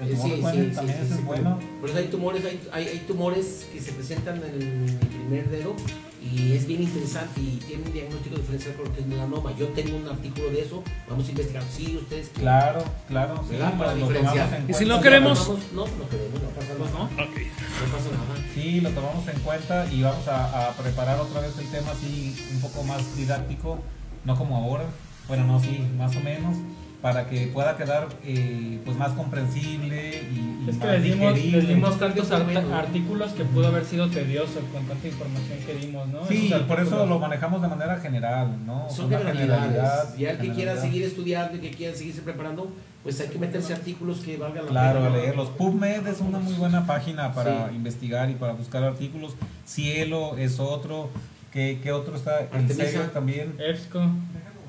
[0.00, 1.58] el tumor sí, de sí, Cohen sí, también sí, ese sí, es bueno.
[1.80, 4.44] Por eso hay tumores, hay, hay, hay tumores que se presentan en
[4.88, 5.74] el primer dedo
[6.22, 9.56] y es bien interesante y tienen un diagnóstico diferencial con lo que es melanoma.
[9.56, 11.62] Yo tengo un artículo de eso, vamos a investigar.
[11.74, 12.26] Sí, ustedes.
[12.28, 12.42] quieren.
[12.42, 13.56] Claro, claro, sí.
[13.78, 14.64] Para lo diferenciar.
[14.68, 15.48] ¿Y si no queremos?
[15.72, 16.90] No, no queremos, no pasa nada.
[16.90, 16.98] ¿no?
[16.98, 17.90] No Ok.
[17.92, 18.46] pasa nada.
[18.54, 22.36] Sí, lo tomamos en cuenta y vamos a, a preparar otra vez el tema así
[22.54, 23.78] un poco más didáctico,
[24.24, 24.84] no como ahora,
[25.28, 26.56] bueno, no, sí, más o menos.
[27.02, 31.38] Para que pueda quedar eh, pues más comprensible y, y Es que más les dimos,
[31.44, 36.08] les dimos tantos art- artículos que pudo haber sido tedioso con tanta información que dimos,
[36.08, 36.26] ¿no?
[36.26, 38.88] Sí, por eso lo manejamos de manera general, ¿no?
[38.90, 40.18] Son Una generalidades.
[40.18, 42.70] Y al que quiera seguir estudiando y que quiera seguirse preparando,
[43.02, 45.14] pues hay que meterse artículos que valgan la Claro, pena.
[45.14, 45.48] a leerlos.
[45.48, 47.76] PubMed es una muy buena página para Sí.
[47.76, 49.32] investigar y para buscar artículos.
[49.64, 51.08] Cielo es otro.
[51.50, 52.40] ¿Qué, qué otro está?
[52.40, 52.74] El Artemisa.
[52.84, 53.54] serio también.
[53.58, 54.00] EBSCO.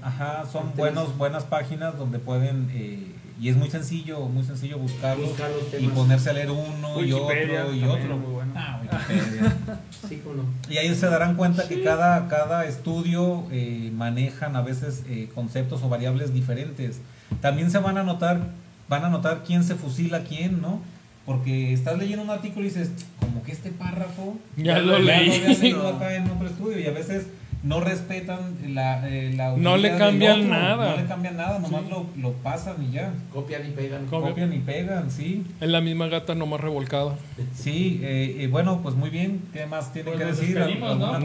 [0.02, 2.70] Ajá, son buenos, buenas páginas donde pueden...
[2.74, 3.08] eh,
[3.40, 7.12] y es muy sencillo, muy sencillo buscarlos Buscar los y ponerse a leer uno y
[7.12, 8.18] otro y otro.
[8.18, 8.54] muy bueno.
[8.56, 9.56] Ah, Wikipedia.
[10.08, 10.44] Sí, cómo no.
[10.70, 15.82] Y ahí se darán cuenta que cada, cada estudio eh, manejan a veces eh, conceptos
[15.82, 17.02] o variables diferentes.
[17.42, 18.42] También se van a notar,
[18.88, 20.80] van a notar quién se fusila a quién, ¿no?
[21.26, 25.32] Porque estás leyendo un artículo y dices, como que este párrafo Ya lo leí.
[25.32, 27.26] había leído acá en otro estudio y a veces
[27.64, 30.90] no respetan la, eh, la No le cambian otro, nada.
[30.92, 31.88] No le cambian nada, nomás Sí.
[31.92, 33.14] lo, lo pasan y ya.
[33.32, 34.06] Copian y pegan.
[34.08, 35.44] Copian y pegan, sí.
[35.60, 37.16] Es la misma gata nomás revolcada.
[37.54, 39.42] Sí, eh, eh, bueno, pues muy bien.
[39.54, 40.58] ¿Qué más tienen Pues que decir?
[40.60, 41.20] ¿no?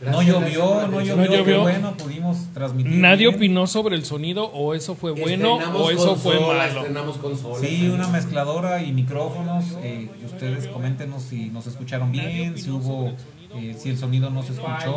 [0.00, 1.44] Gracias, no llovió, no llovió, No llovió.
[1.44, 2.92] qué bueno, pudimos transmitir.
[2.92, 3.34] Nadie bien.
[3.34, 6.62] opinó sobre el sonido o eso fue bueno Estrenamos o eso fue malo.
[6.80, 7.58] Estrenamos consola.
[7.58, 9.64] Sí, una mezcladora y micrófonos.
[9.82, 13.12] eh, ustedes coméntenos si nos escucharon bien, si hubo,
[13.54, 14.96] eh, si el sonido no se escuchó.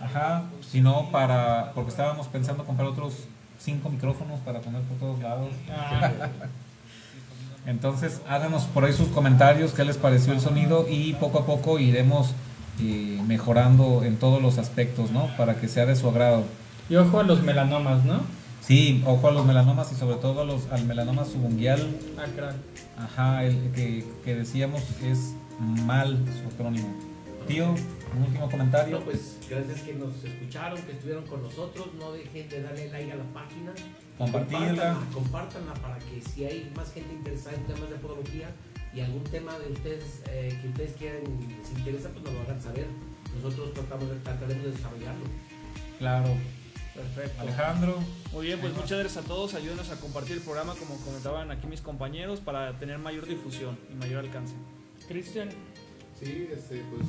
[0.00, 3.14] Ajá, si no, para, porque estábamos pensando comprar otros
[3.58, 5.50] cinco micrófonos para poner por todos lados.
[7.66, 11.78] Entonces, háganos por ahí sus comentarios, qué les pareció el sonido y poco a poco
[11.78, 12.34] iremos
[12.80, 15.28] eh, mejorando en todos los aspectos, ¿no?
[15.36, 16.44] Para que sea de su agrado.
[16.90, 18.20] y ojo a los melanomas, ¿no?
[18.60, 21.88] Sí, ojo a los melanomas y sobre todo a los, al melanoma subungual,
[22.18, 27.11] Ah, ajá, el que, que decíamos es mal su acrónimo.
[27.46, 28.98] Tío, un último comentario.
[28.98, 31.88] No, pues gracias que nos escucharon, que estuvieron con nosotros.
[31.98, 33.72] No dejen de darle like a la página.
[34.18, 34.66] Compartirla.
[34.68, 38.50] Compártanla, compártanla para que si hay más gente interesada en temas de podología
[38.94, 41.22] y algún tema de ustedes eh, que ustedes quieran,
[41.58, 42.86] les interesa, pues nos lo hagan saber.
[43.34, 45.24] Nosotros tratamos de, trataremos de desarrollarlo.
[45.98, 46.36] Claro.
[46.94, 47.40] Perfecto.
[47.40, 47.98] Alejandro,
[48.32, 49.54] Muy bien, pues muchas gracias a todos.
[49.54, 53.94] Ayúdenos a compartir el programa, como comentaban aquí mis compañeros, para tener mayor difusión y
[53.94, 54.54] mayor alcance.
[55.08, 55.48] Cristian,
[56.22, 57.02] Sí, este, pues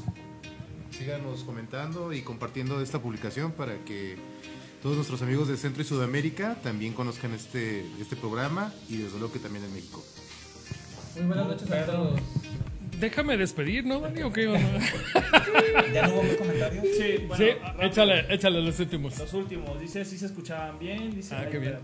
[0.97, 4.18] síganos comentando y compartiendo esta publicación para que
[4.82, 9.32] todos nuestros amigos de Centro y Sudamérica también conozcan este, este programa y desde luego
[9.32, 10.03] que también en México.
[11.16, 12.20] muy buenas noches a todos.
[12.99, 14.24] Déjame despedir, ¿no, Dani?
[14.24, 14.45] ¿O qué?
[15.93, 16.86] ¿ya no hubo más comentarios?
[16.97, 17.49] Sí, sí,
[17.82, 19.20] échale, échale los últimos.
[19.20, 21.78] Los últimos, dice si se escuchaban bien, dice, Ah, qué bien.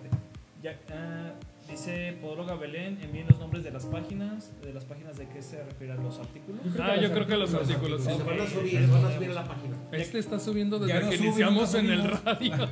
[0.64, 1.34] Ya, ah,
[1.70, 5.64] dice Podóloga Belén, envíen los nombres de las páginas, de las páginas de qué se
[5.64, 6.62] refieren los artículos.
[6.80, 8.04] Ah, yo creo que los artículos.
[8.04, 8.22] Se sí.
[8.26, 9.78] van a subir, se van a subir a la página.
[9.92, 12.56] Este está subiendo desde no que iniciamos no en el radio.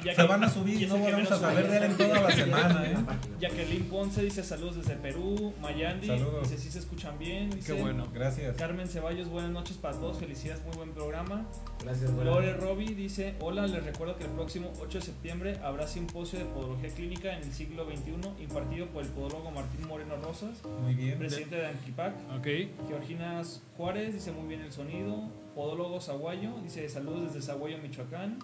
[0.00, 2.96] Se van a subir, no volvemos a saber de él en toda la semana, ¿eh?
[3.38, 6.48] Jacqueline Ponce dice saludos desde Perú, Mayandi, Saludos.
[6.48, 8.06] dice si se escuchan bien, dice Qué bueno.
[8.12, 8.56] Gracias.
[8.56, 11.46] Carmen Ceballos, buenas noches para todos, felicidades, muy buen programa.
[11.84, 15.86] Gracias, buena- Lore Roby dice, hola, les recuerdo que el próximo 8 de septiembre habrá
[15.86, 20.62] simposio de podología clínica en el siglo XXI impartido por el podólogo Martín Moreno Rosas,
[20.82, 21.18] Muy bien.
[21.18, 22.14] presidente de Anquipac.
[22.38, 22.46] Ok.
[22.88, 23.42] Georgina
[23.76, 25.28] Juárez dice muy bien el sonido.
[25.54, 28.38] Podólogo Zaguayo dice saludos desde Zaguayo, Michoacán.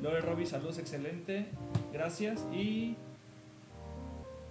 [0.00, 1.46] Lore Roby, saludos, excelente.
[1.92, 2.44] Gracias.
[2.52, 2.96] Y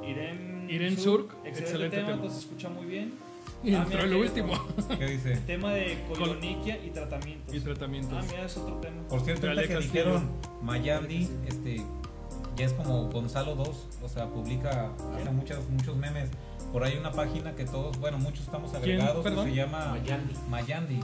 [0.08, 2.30] Irene, Irene Surk, excelente, excelente tema, tema.
[2.30, 3.14] se escucha muy bien.
[3.64, 4.54] Y Ah, entró mira, el último.
[4.98, 5.36] ¿Qué dice?
[5.46, 7.54] Tema de coloniquia y tratamientos.
[7.54, 8.26] Y Ah, tratamientos.
[8.28, 9.08] mira, es otro tema.
[9.10, 10.30] Por cierto, que dijeron
[10.62, 11.82] Mayandi, este,
[12.60, 16.30] ya es como Gonzalo 2, o sea, publica, hace muchos, muchos memes.
[16.74, 20.36] Por ahí una página que todos, bueno, muchos estamos agregados, que se llama Mayandi.
[20.50, 21.00] Mayandi.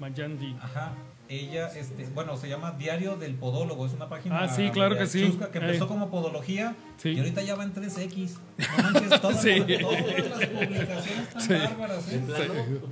[0.00, 0.56] Mayandi.
[0.60, 0.94] Ajá.
[1.28, 5.06] Ella, este, bueno, se llama Diario del Podólogo, es una página Ah, sí, claro que
[5.08, 5.26] sí.
[5.26, 5.88] chusca que empezó Ey.
[5.88, 7.10] como podología Sí.
[7.10, 8.38] y ahorita ya va en 3X.
[8.58, 9.58] No manches, todas, Sí.
[9.58, 11.52] las, todas las publicaciones están Sí.
[11.54, 12.20] bárbaras, ¿eh?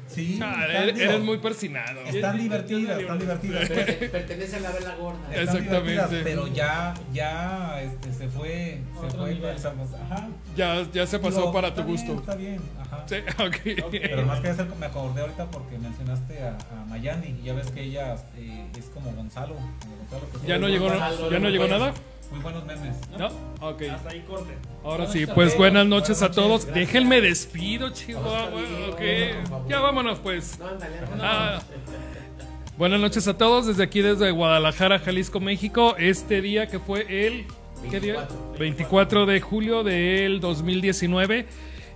[0.08, 2.00] Sí, Ah, están, eres, digo, eres muy persinado.
[2.02, 3.68] están divertidas, están divertidas.
[3.70, 5.18] per- pertenece a la vela gorda.
[5.34, 6.20] Están Exactamente.
[6.24, 8.80] pero ya, ya este, se fue,
[9.10, 9.52] se fue,
[10.10, 10.28] ajá.
[10.56, 12.14] Ya, ya se pasó Digo, para tu bien, gusto.
[12.14, 13.04] Está bien, ajá.
[13.06, 13.16] Sí.
[14.02, 17.70] Pero más que hacer, me acordé ahorita porque mencionaste a, a Mayani y ya ves
[17.70, 19.54] que ella eh, es como Gonzalo.
[19.54, 21.94] como Gonzalo, que ¿Ya no llegó, buenos- ¿ya no llegó nada?
[22.30, 22.96] Muy buenos memes.
[23.18, 23.26] ¿No?
[23.60, 23.82] Ok.
[23.92, 24.54] Hasta ahí corte.
[24.82, 26.62] Ahora sí, pues buenas noches a todos.
[26.62, 28.50] noches, Déjenme despido, Chihuahua.
[28.92, 29.00] Ok.
[29.68, 30.58] Ya vámonos, pues.
[30.58, 31.22] No, ándale, ándale.
[31.22, 31.62] Ah.
[32.76, 35.94] Buenas noches a todos desde aquí, desde Guadalajara, Jalisco, México.
[35.96, 37.46] Este día que fue el
[37.88, 38.26] ¿qué día?
[38.58, 38.58] 24.
[38.58, 41.46] 24 de julio del 2019.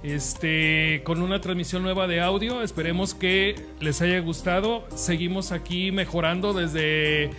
[0.03, 2.63] Este, con una transmisión nueva de audio.
[2.63, 4.85] Esperemos que les haya gustado.
[4.95, 7.31] Seguimos aquí mejorando desde.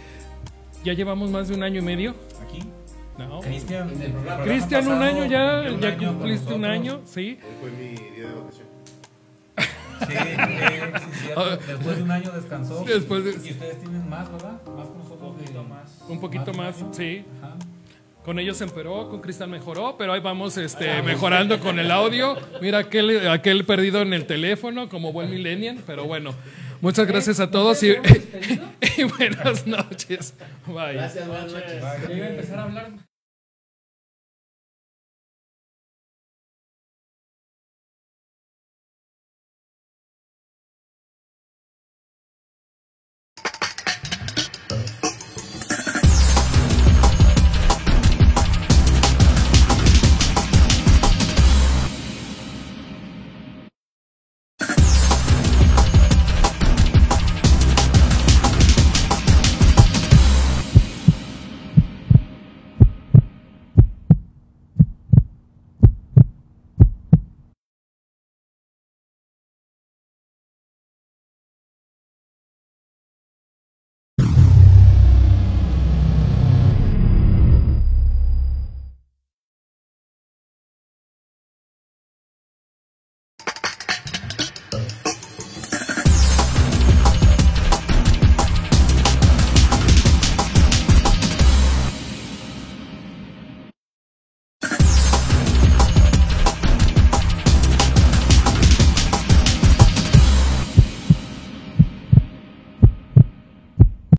[0.84, 2.16] Ya llevamos más de un año y medio.
[2.45, 2.60] Aquí.
[3.18, 3.39] No.
[3.41, 4.43] Cristian, En el programa.
[4.43, 7.38] Cristian, un año ya, un ya año cumpliste un año, sí.
[7.43, 8.70] Hoy fue mi día de vacación.
[9.99, 11.57] Sí, sí, cierto.
[11.68, 12.84] Después de un año descansó.
[12.86, 14.62] Después de- Y ustedes tienen más, ¿verdad?
[14.76, 15.32] Más con nosotros.
[15.32, 16.01] Un poquito más.
[16.07, 16.93] Un poquito más, año.
[16.93, 17.26] sí.
[17.41, 17.55] Ajá.
[18.30, 22.38] Con ellos se emperó, con Cristian mejoró, pero ahí vamos este, mejorando con el audio.
[22.61, 26.36] Mira aquel, aquel perdido en el teléfono, como buen millennial, pero bueno.
[26.80, 27.88] Muchas gracias a todos y,
[28.97, 30.36] y buenas noches.
[30.67, 30.93] Bye.
[30.93, 31.84] Gracias, buenas noches.
[32.07, 32.99] Iba